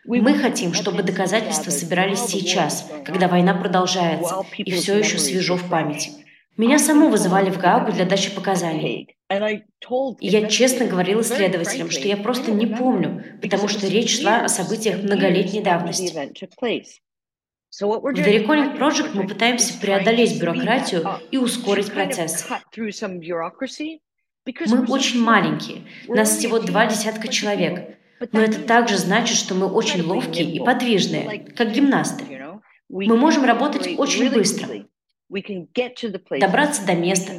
Мы 0.05 0.33
хотим, 0.33 0.73
чтобы 0.73 1.03
доказательства 1.03 1.69
собирались 1.69 2.21
сейчас, 2.21 2.89
когда 3.05 3.27
война 3.27 3.53
продолжается 3.53 4.41
и 4.57 4.71
все 4.71 4.97
еще 4.97 5.19
свежо 5.19 5.57
в 5.57 5.69
памяти. 5.69 6.11
Меня 6.57 6.79
саму 6.79 7.09
вызывали 7.09 7.51
в 7.51 7.59
Гаагу 7.59 7.91
для 7.91 8.05
дачи 8.05 8.33
показаний. 8.33 9.15
И 9.29 10.27
я 10.27 10.47
честно 10.47 10.85
говорила 10.85 11.23
следователям, 11.23 11.91
что 11.91 12.07
я 12.07 12.17
просто 12.17 12.51
не 12.51 12.65
помню, 12.65 13.23
потому 13.41 13.67
что 13.67 13.87
речь 13.87 14.19
шла 14.19 14.43
о 14.43 14.47
событиях 14.49 15.03
многолетней 15.03 15.61
давности. 15.61 16.11
В 17.79 17.83
The 17.83 18.47
Recalling 18.47 18.79
Project 18.79 19.11
мы 19.13 19.27
пытаемся 19.27 19.77
преодолеть 19.79 20.41
бюрократию 20.41 21.05
и 21.29 21.37
ускорить 21.37 21.93
процесс. 21.93 22.47
Мы 24.65 24.85
очень 24.87 25.21
маленькие, 25.21 25.83
нас 26.07 26.37
всего 26.37 26.57
два 26.59 26.87
десятка 26.87 27.27
человек, 27.27 27.99
но 28.31 28.41
это 28.41 28.61
также 28.61 28.97
значит, 28.97 29.37
что 29.37 29.53
мы 29.53 29.67
очень 29.67 30.01
ловкие 30.01 30.49
и 30.49 30.59
подвижные, 30.59 31.45
как 31.55 31.71
гимнасты. 31.71 32.23
Мы 32.89 33.15
можем 33.15 33.43
работать 33.43 33.99
очень 33.99 34.31
быстро 34.31 34.87
добраться 36.39 36.85
до 36.85 36.95
места, 36.95 37.33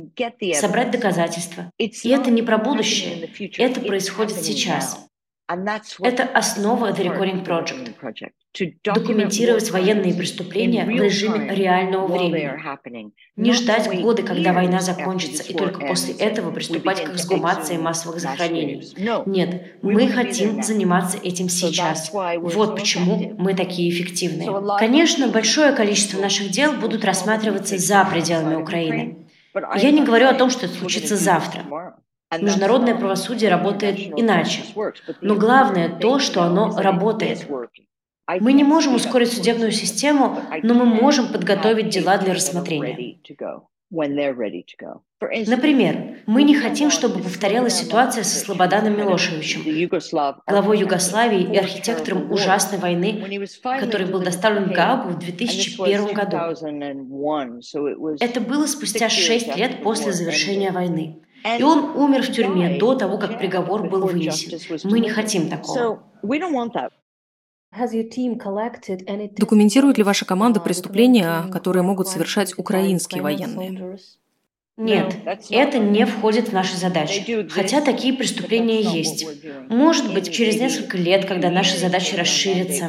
собрать 0.55 0.91
доказательства. 0.91 1.70
И 1.78 2.09
это 2.09 2.30
не 2.30 2.43
про 2.43 2.59
будущее, 2.59 3.30
это 3.59 3.80
происходит 3.80 4.36
сейчас. 4.36 5.07
Это 5.49 6.24
основа 6.24 6.93
The 6.93 7.05
Recording 7.05 7.45
Project 7.45 8.34
документировать 8.82 9.70
военные 9.70 10.14
преступления 10.14 10.84
в 10.84 10.88
режиме 10.88 11.55
реального 11.55 12.07
времени. 12.07 12.53
Не 13.36 13.53
ждать 13.53 14.01
годы, 14.01 14.22
когда 14.22 14.53
война 14.53 14.80
закончится, 14.80 15.42
и 15.42 15.55
только 15.55 15.86
после 15.86 16.14
этого 16.14 16.51
приступать 16.51 17.05
к 17.05 17.14
эксгумации 17.14 17.76
массовых 17.76 18.20
захоронений. 18.20 18.82
Нет, 19.26 19.76
мы 19.82 20.09
хотим 20.09 20.62
заниматься 20.62 21.18
этим 21.22 21.49
сейчас. 21.49 22.11
Вот 22.12 22.76
почему 22.76 23.34
мы 23.38 23.55
такие 23.55 23.90
эффективные. 23.90 24.51
Конечно, 24.78 25.28
большое 25.28 25.72
количество 25.72 26.20
наших 26.20 26.51
дел 26.51 26.72
будут 26.72 27.05
рассматриваться 27.05 27.78
за 27.78 28.05
пределами 28.05 28.57
Украины. 28.57 29.26
Я 29.76 29.90
не 29.90 30.05
говорю 30.05 30.28
о 30.28 30.34
том, 30.34 30.51
что 30.51 30.66
это 30.66 30.74
случится 30.74 31.16
завтра. 31.16 31.64
Международное 32.38 32.94
правосудие 32.94 33.51
работает 33.51 33.99
иначе. 34.16 34.62
Но 35.20 35.34
главное 35.34 35.88
то, 35.88 36.18
что 36.18 36.42
оно 36.42 36.76
работает. 36.76 37.46
Мы 38.41 38.53
не 38.53 38.64
можем 38.64 38.95
ускорить 38.95 39.33
судебную 39.33 39.72
систему, 39.72 40.41
но 40.62 40.74
мы 40.74 40.85
можем 40.85 41.29
подготовить 41.33 41.89
дела 41.89 42.18
для 42.18 42.35
рассмотрения. 42.35 43.18
Например, 45.47 46.18
мы 46.26 46.43
не 46.43 46.55
хотим, 46.55 46.91
чтобы 46.91 47.22
повторялась 47.22 47.74
ситуация 47.81 48.22
со 48.22 48.39
Слободаном 48.39 48.97
Милошевичем, 48.99 49.62
главой 50.47 50.79
Югославии 50.81 51.55
и 51.55 51.57
архитектором 51.57 52.31
ужасной 52.31 52.79
войны, 52.79 53.24
который 53.81 54.07
был 54.07 54.20
доставлен 54.20 54.64
в 54.70 54.72
Гаагу 54.72 55.09
в 55.11 55.18
2001 55.18 56.12
году. 56.12 56.37
Это 58.20 58.41
было 58.43 58.66
спустя 58.66 59.09
шесть 59.09 59.57
лет 59.57 59.83
после 59.83 60.12
завершения 60.12 60.70
войны. 60.70 61.22
И 61.59 61.62
он 61.62 61.97
умер 61.97 62.22
в 62.24 62.33
тюрьме 62.33 62.79
до 62.79 62.95
того, 62.95 63.16
как 63.16 63.39
приговор 63.39 63.89
был 63.89 64.07
вынесен. 64.07 64.59
Мы 64.85 65.01
не 65.01 65.09
хотим 65.09 65.49
такого. 65.49 66.03
Документирует 69.37 69.99
ли 69.99 70.05
ваша 70.05 70.25
команда 70.25 70.61
преступления, 70.61 71.43
которые 71.53 71.83
могут 71.83 72.09
совершать 72.09 72.59
украинские 72.59 73.23
военные? 73.23 73.99
Нет, 74.79 75.16
это 75.51 75.79
не 75.79 76.07
входит 76.07 76.49
в 76.49 76.53
наши 76.53 76.77
задачи. 76.77 77.49
Хотя 77.51 77.81
такие 77.81 78.14
преступления 78.14 78.81
есть. 78.81 79.27
Может 79.69 80.14
быть, 80.14 80.33
через 80.33 80.61
несколько 80.61 80.97
лет, 80.97 81.27
когда 81.27 81.51
наши 81.51 81.77
задачи 81.77 82.14
расширятся. 82.14 82.89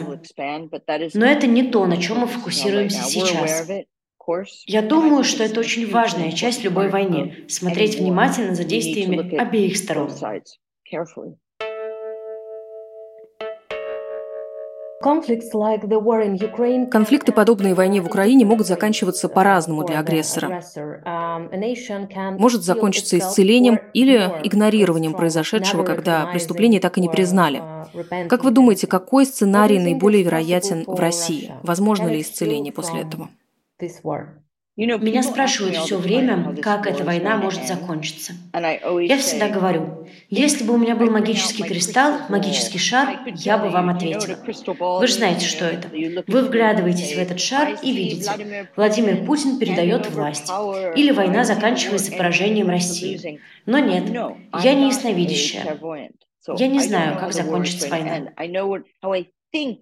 Но 1.16 1.26
это 1.26 1.48
не 1.48 1.64
то, 1.64 1.88
на 1.88 1.98
чем 1.98 2.20
мы 2.20 2.28
фокусируемся 2.28 3.04
сейчас. 3.04 3.68
Я 4.68 4.84
думаю, 4.84 5.24
что 5.24 5.44
это 5.44 5.60
очень 5.60 5.90
важная 5.90 6.32
часть 6.32 6.64
любой 6.64 6.90
войны– 6.90 7.46
смотреть 7.48 7.98
внимательно 7.98 8.54
за 8.54 8.64
действиями 8.64 9.36
обеих 9.36 9.76
сторон. 9.76 10.12
Конфликты, 16.92 17.32
подобные 17.32 17.74
войне 17.74 18.02
в 18.02 18.08
Украине, 18.08 18.46
могут 18.46 18.68
заканчиваться 18.68 19.30
по-разному 19.30 19.86
для 19.86 20.00
агрессора. 20.00 20.62
Um, 21.06 22.38
Может 22.38 22.64
закончиться 22.64 23.18
исцелением 23.18 23.80
или 23.94 24.18
игнорированием 24.44 25.14
произошедшего, 25.14 25.84
когда 25.84 26.26
преступление 26.26 26.82
так 26.82 26.98
и 26.98 27.02
не 27.02 27.08
признали. 27.08 27.60
Uh, 27.60 28.28
как 28.28 28.44
вы 28.44 28.52
думаете, 28.52 28.88
какой 28.88 29.26
сценарий 29.26 29.80
наиболее 29.80 30.24
вероятен 30.24 30.84
в 30.86 31.00
России? 31.00 31.54
Возможно 31.64 32.08
ли 32.08 32.20
исцеление 32.20 32.74
после 32.74 33.02
этого? 33.02 33.30
Меня 34.86 35.24
спрашивают 35.24 35.76
все 35.76 35.98
время, 35.98 36.56
как 36.62 36.88
эта 36.88 37.04
война 37.04 37.36
может 37.36 37.68
закончиться. 37.68 38.34
Я 38.54 39.18
всегда 39.18 39.50
говорю, 39.50 40.08
если 40.30 40.64
бы 40.64 40.74
у 40.76 40.78
меня 40.78 40.96
был 40.96 41.12
магический 41.12 41.64
кристалл, 41.64 42.20
магический 42.30 42.80
шар, 42.80 43.20
я 43.36 43.58
бы 43.58 43.70
вам 43.70 43.90
ответила. 43.90 44.38
Вы 45.00 45.08
же 45.08 45.14
знаете, 45.16 45.46
что 45.46 45.66
это. 45.66 45.90
Вы 46.28 46.44
вглядываетесь 46.44 47.14
в 47.14 47.20
этот 47.20 47.42
шар 47.42 47.78
и 47.84 47.92
видите, 47.92 48.70
Владимир 48.78 49.26
Путин 49.26 49.60
передает 49.60 50.10
власть. 50.12 50.50
Или 50.96 51.12
война 51.12 51.44
заканчивается 51.44 52.14
поражением 52.14 52.70
России. 52.70 53.42
Но 53.66 53.80
нет, 53.80 54.06
я 54.64 54.74
не 54.76 54.88
ясновидящая. 54.88 55.78
Я 56.58 56.68
не 56.68 56.80
знаю, 56.80 57.20
как 57.20 57.34
закончится 57.34 57.90
война. 57.90 58.32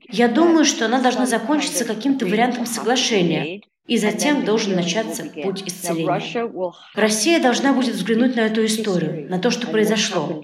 Я 0.10 0.28
думаю, 0.28 0.66
что 0.66 0.86
она 0.86 1.02
должна 1.02 1.28
закончиться 1.28 1.86
каким-то 1.86 2.26
вариантом 2.26 2.66
соглашения, 2.66 3.62
и 3.88 3.98
затем 3.98 4.46
должен 4.46 4.76
начаться 4.76 5.24
путь 5.44 5.64
исцеления. 5.66 6.52
Россия 6.94 7.42
должна 7.42 7.74
будет 7.74 7.96
взглянуть 7.96 8.36
на 8.36 8.42
эту 8.42 8.66
историю, 8.66 9.30
на 9.30 9.40
то, 9.40 9.50
что 9.50 9.68
произошло, 9.68 10.44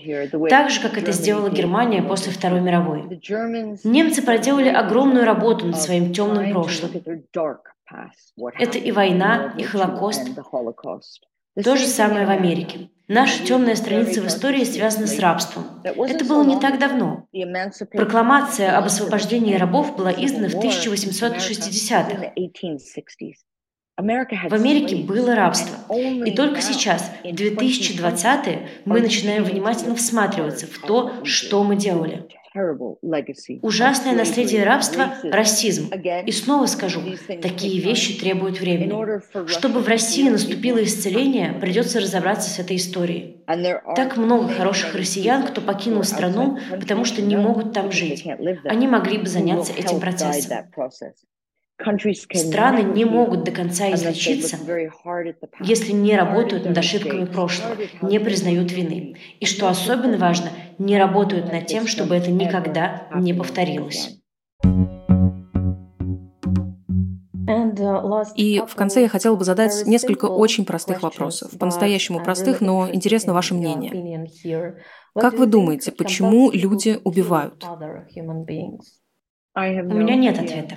так 0.49 0.69
же, 0.69 0.81
как 0.81 0.97
это 0.97 1.11
сделала 1.11 1.49
Германия 1.49 2.01
после 2.01 2.31
Второй 2.31 2.61
мировой. 2.61 3.03
Немцы 3.83 4.21
проделали 4.21 4.69
огромную 4.69 5.25
работу 5.25 5.67
над 5.67 5.79
своим 5.79 6.13
темным 6.13 6.51
прошлым. 6.51 6.91
Это 8.57 8.77
и 8.77 8.91
война, 8.91 9.53
и 9.57 9.63
Холокост. 9.63 10.29
То 11.61 11.75
же 11.75 11.85
самое 11.85 12.25
в 12.25 12.29
Америке. 12.29 12.89
Наша 13.07 13.45
темная 13.45 13.75
страница 13.75 14.21
в 14.21 14.27
истории 14.27 14.63
связана 14.63 15.07
с 15.07 15.19
рабством. 15.19 15.65
Это 15.83 16.23
было 16.25 16.43
не 16.43 16.59
так 16.59 16.79
давно. 16.79 17.27
Прокламация 17.91 18.77
об 18.77 18.85
освобождении 18.85 19.55
рабов 19.55 19.95
была 19.95 20.11
издана 20.11 20.47
в 20.47 20.55
1860-х. 20.55 22.31
В 23.95 24.53
Америке 24.53 24.95
было 24.95 25.35
рабство. 25.35 25.75
И 26.25 26.31
только 26.31 26.61
сейчас, 26.61 27.11
в 27.23 27.27
2020-е, 27.27 28.69
мы 28.85 29.01
начинаем 29.01 29.43
внимательно 29.43 29.95
всматриваться 29.95 30.65
в 30.65 30.79
то, 30.79 31.11
что 31.23 31.63
мы 31.63 31.75
делали. 31.75 32.27
Ужасное 33.61 34.15
наследие 34.15 34.63
рабства– 34.63 35.15
расизм. 35.23 35.91
И 36.25 36.31
снова 36.31 36.67
скажу, 36.67 37.01
такие 37.41 37.81
вещи 37.81 38.19
требуют 38.19 38.59
времени. 38.59 39.47
Чтобы 39.47 39.79
в 39.79 39.87
России 39.87 40.29
наступило 40.29 40.83
исцеление, 40.83 41.53
придется 41.53 41.99
разобраться 41.99 42.49
с 42.49 42.59
этой 42.59 42.77
историей. 42.77 43.37
Так 43.95 44.17
много 44.17 44.49
хороших 44.49 44.93
россиян, 44.95 45.43
кто 45.43 45.61
покинул 45.61 46.03
страну, 46.03 46.59
потому 46.79 47.05
что 47.05 47.21
не 47.21 47.35
могут 47.35 47.73
там 47.73 47.91
жить. 47.91 48.25
Они 48.65 48.87
могли 48.87 49.17
бы 49.17 49.27
заняться 49.27 49.73
этим 49.73 49.99
процессом. 49.99 50.67
Страны 52.33 52.83
не 52.83 53.03
могут 53.03 53.43
до 53.43 53.51
конца 53.51 53.91
излечиться, 53.93 54.57
если 55.59 55.91
не 55.91 56.15
работают 56.15 56.65
над 56.65 56.77
ошибками 56.77 57.25
прошлого, 57.25 57.75
не 58.03 58.19
признают 58.19 58.71
вины. 58.71 59.15
И 59.39 59.45
что 59.45 59.67
особенно 59.67 60.17
важно, 60.17 60.49
не 60.79 60.97
работают 60.97 61.51
над 61.51 61.65
тем, 61.67 61.87
чтобы 61.87 62.15
это 62.15 62.31
никогда 62.31 63.07
не 63.13 63.33
повторилось. 63.33 64.19
Uh, 67.45 68.25
И 68.35 68.61
в 68.65 68.75
конце 68.75 69.01
я 69.01 69.09
хотела 69.09 69.35
бы 69.35 69.43
задать 69.43 69.85
несколько 69.85 70.25
очень 70.25 70.65
простых 70.65 71.03
вопросов. 71.03 71.51
По-настоящему 71.59 72.19
uh, 72.19 72.23
простых, 72.23 72.61
но 72.61 72.89
интересно 72.89 73.33
ваше 73.33 73.53
мнение. 73.53 74.29
Как 75.13 75.33
вы 75.33 75.45
думаете, 75.45 75.91
почему 75.91 76.51
люди 76.51 76.99
убивают? 77.03 77.65
У 79.55 79.59
меня 79.59 80.15
нет 80.15 80.39
ответа. 80.39 80.75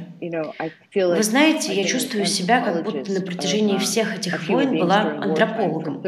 Вы 0.94 1.22
знаете, 1.22 1.72
я 1.72 1.84
чувствую 1.84 2.26
себя, 2.26 2.60
как 2.60 2.84
будто 2.84 3.10
на 3.12 3.20
протяжении 3.20 3.78
всех 3.78 4.18
этих 4.18 4.48
войн 4.48 4.78
была 4.78 5.18
антропологом. 5.18 6.02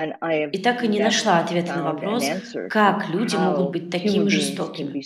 И 0.00 0.58
так 0.58 0.82
и 0.82 0.88
не 0.88 0.98
нашла 0.98 1.40
ответа 1.40 1.76
на 1.76 1.92
вопрос, 1.92 2.24
как 2.70 3.08
люди 3.10 3.36
могут 3.36 3.70
быть 3.72 3.90
такими 3.90 4.28
жестокими. 4.28 5.02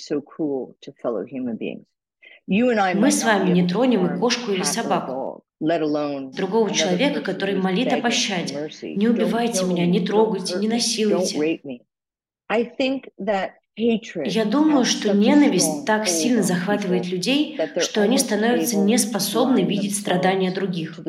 Мы 2.47 3.11
с 3.11 3.25
вами 3.25 3.51
не 3.51 3.67
тронем 3.67 4.07
и 4.07 4.19
кошку 4.19 4.53
или 4.53 4.63
собаку, 4.63 5.43
другого 5.61 6.71
человека, 6.73 7.23
который 7.23 7.57
молит 7.57 7.93
о 7.93 8.01
пощаде. 8.01 8.71
Не 8.83 9.09
убивайте 9.09 9.65
меня, 9.65 9.87
не 9.87 10.07
трогайте, 10.07 10.57
не 10.57 10.69
насилуйте. 10.69 11.81
Я 13.77 14.45
думаю, 14.45 14.85
что 14.85 15.13
ненависть 15.13 15.85
так 15.85 16.07
сильно 16.07 16.45
захватывает 16.45 17.09
людей, 17.09 17.59
что 17.81 18.03
они 18.03 18.19
становятся 18.19 18.77
неспособны 18.77 19.63
видеть 19.63 19.97
страдания 19.97 20.53
других. 20.53 21.01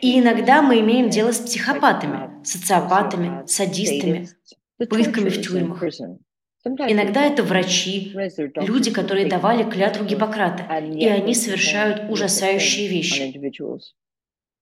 И 0.00 0.20
иногда 0.20 0.62
мы 0.62 0.80
имеем 0.80 1.10
дело 1.10 1.32
с 1.32 1.38
психопатами, 1.38 2.44
социопатами, 2.44 3.46
садистами, 3.46 4.28
пытками 4.78 5.28
в 5.28 5.40
тюрьмах. 5.40 5.82
Иногда 6.64 7.24
это 7.24 7.42
врачи, 7.42 8.12
люди, 8.56 8.90
которые 8.92 9.26
давали 9.26 9.68
клятву 9.68 10.04
Гиппократа, 10.04 10.64
и 10.78 11.06
они 11.06 11.34
совершают 11.34 12.10
ужасающие 12.10 12.88
вещи. 12.88 13.32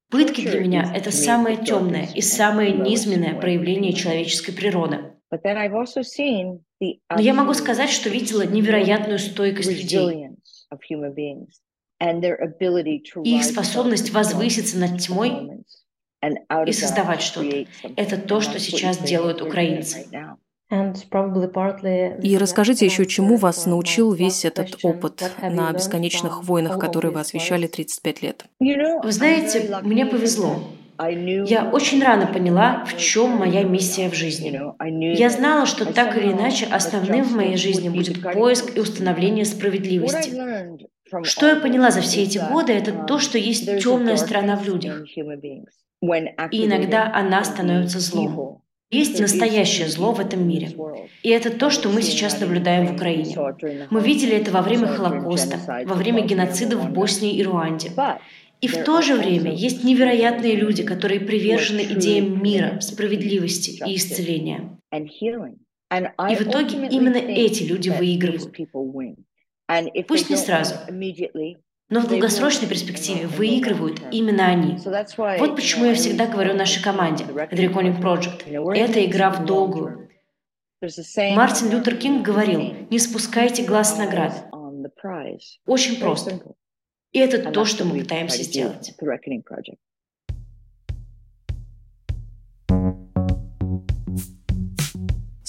Пытки 0.09 0.43
для 0.43 0.61
меня– 0.61 0.93
это 0.95 1.11
самое 1.11 1.57
темное 1.57 2.09
и 2.15 2.21
самое 2.21 2.73
низменное 2.73 3.35
проявление 3.41 3.93
человеческой 3.93 4.53
природы. 4.53 5.13
Но 5.31 7.19
я 7.19 7.35
могу 7.35 7.55
сказать, 7.55 7.91
что 7.91 8.09
видела 8.09 8.43
невероятную 8.43 9.19
стойкость 9.19 9.73
людей 9.73 10.29
и 11.99 13.37
их 13.37 13.45
способность 13.45 14.13
возвыситься 14.13 14.79
над 14.79 15.01
тьмой 15.01 15.65
и 16.67 16.73
создавать 16.73 17.23
что-то. 17.23 17.67
Это 17.97 18.17
то, 18.17 18.41
что 18.41 18.59
сейчас 18.59 18.99
делают 18.99 19.43
украинцы. 19.43 20.07
И 20.69 22.39
расскажите 22.39 22.85
еще, 22.85 23.07
чему 23.07 23.37
вас 23.37 23.67
научил 23.67 24.13
весь 24.13 24.45
этот 24.45 24.85
опыт 24.85 25.23
на 25.41 25.73
бесконечных 25.73 26.43
войнах, 26.43 26.79
которые 26.79 27.13
вы 27.13 27.21
освещали 27.21 27.67
35 27.69 28.23
лет? 28.23 28.47
Вы 28.59 29.13
знаете, 29.13 29.79
мне 29.83 30.07
повезло. 30.07 30.61
Я 30.99 31.71
очень 31.73 32.03
рано 32.03 32.27
поняла, 32.27 32.85
в 32.87 32.97
чем 32.97 33.37
моя 33.37 33.63
миссия 33.63 34.09
в 34.09 34.15
жизни. 34.15 34.59
Я 35.17 35.31
знала, 35.31 35.67
что 35.67 35.93
так 35.93 36.17
или 36.17 36.33
иначе 36.33 36.67
основным 36.67 37.23
в 37.25 37.37
моей 37.37 37.57
жизни 37.57 37.89
будет 37.89 38.23
поиск 38.23 38.77
и 38.77 38.81
установление 38.81 39.45
справедливости. 39.45 40.31
Что 41.23 41.47
я 41.47 41.57
поняла 41.57 41.91
за 41.91 42.01
все 42.01 42.23
эти 42.23 42.39
годы, 42.39 42.73
это 42.73 42.93
то, 42.93 43.19
что 43.19 43.39
есть 43.39 43.65
темная 43.83 44.17
сторона 44.17 44.57
в 44.57 44.65
людях. 44.65 45.05
И 45.17 46.65
иногда 46.65 47.13
она 47.15 47.45
становится 47.45 48.01
злом. 48.01 48.63
Есть 48.91 49.19
настоящее 49.21 49.89
зло 49.89 50.13
в 50.13 50.21
этом 50.21 50.47
мире. 50.47 50.71
И 51.23 51.31
это 51.31 51.51
то, 51.51 51.71
что 51.71 51.89
мы 51.89 52.03
сейчас 52.03 52.41
наблюдаем 52.41 52.87
в 52.87 52.95
Украине. 52.95 53.37
Мы 53.91 54.01
видели 54.01 54.37
это 54.37 54.53
во 54.53 54.63
время 54.63 54.87
Холокоста, 54.87 55.59
во 55.85 55.95
время 55.95 56.25
геноцида 56.25 56.77
в 56.77 56.93
Боснии 56.93 57.37
и 57.37 57.43
Руанде. 57.43 57.91
И 58.61 58.69
в 58.69 58.85
то 58.85 59.03
же 59.03 59.17
время 59.17 59.53
есть 59.53 59.85
невероятные 59.85 60.55
люди, 60.55 60.83
которые 60.83 61.21
привержены 61.21 61.81
идеям 61.81 62.43
мира, 62.43 62.81
справедливости 62.81 63.83
и 63.87 63.97
исцеления. 63.97 64.79
И 64.93 66.35
в 66.35 66.43
итоге 66.43 66.89
именно 66.89 67.17
эти 67.17 67.65
люди 67.65 67.91
выигрывают. 67.91 68.53
Пусть 70.07 70.31
не 70.31 70.37
сразу, 70.37 70.75
но 71.89 72.01
в 72.01 72.09
долгосрочной 72.09 72.69
перспективе 72.69 73.27
выигрывают 73.27 74.01
именно 74.11 74.47
они. 74.47 74.79
Вот 75.39 75.55
почему 75.57 75.85
я 75.87 75.95
всегда 75.95 76.27
говорю 76.27 76.55
нашей 76.55 76.83
команде 76.83 77.25
The 77.25 77.51
Reckoning 77.73 78.01
Project. 78.01 78.77
Это 78.77 79.05
игра 79.05 79.31
в 79.31 79.45
долгую. 79.45 80.09
Мартин 81.35 81.71
Лютер 81.71 81.97
Кинг 81.97 82.25
говорил, 82.25 82.75
не 82.91 82.99
спускайте 82.99 83.65
глаз 83.65 83.95
с 83.95 83.99
награды. 83.99 84.35
Очень 85.67 85.99
просто. 86.01 86.41
И 87.13 87.19
это 87.19 87.51
то, 87.51 87.65
что 87.65 87.85
мы 87.85 88.01
пытаемся 88.01 88.43
сделать. 88.43 88.95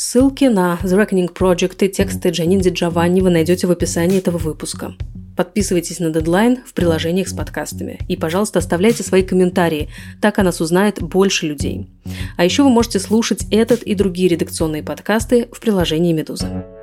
Ссылки 0.09 0.45
на 0.45 0.79
The 0.83 1.05
Reckoning 1.05 1.33
Project 1.33 1.85
и 1.85 1.89
тексты 1.89 2.29
Джанинди 2.29 2.69
Джованни 2.69 3.19
вы 3.19 3.29
найдете 3.29 3.67
в 3.67 3.71
описании 3.71 4.19
этого 4.19 4.37
выпуска. 4.37 4.93
Подписывайтесь 5.35 5.99
на 5.99 6.11
дедлайн 6.11 6.59
в 6.65 6.73
приложениях 6.73 7.27
с 7.27 7.33
подкастами. 7.33 7.99
И, 8.07 8.15
пожалуйста, 8.15 8.59
оставляйте 8.59 9.03
свои 9.03 9.21
комментарии, 9.21 9.89
так 10.21 10.39
о 10.39 10.43
нас 10.43 10.61
узнает 10.61 11.01
больше 11.01 11.45
людей. 11.45 11.89
А 12.37 12.45
еще 12.45 12.63
вы 12.63 12.69
можете 12.69 13.01
слушать 13.01 13.47
этот 13.51 13.83
и 13.83 13.95
другие 13.95 14.29
редакционные 14.29 14.81
подкасты 14.81 15.49
в 15.51 15.59
приложении 15.59 16.13
«Медуза». 16.13 16.76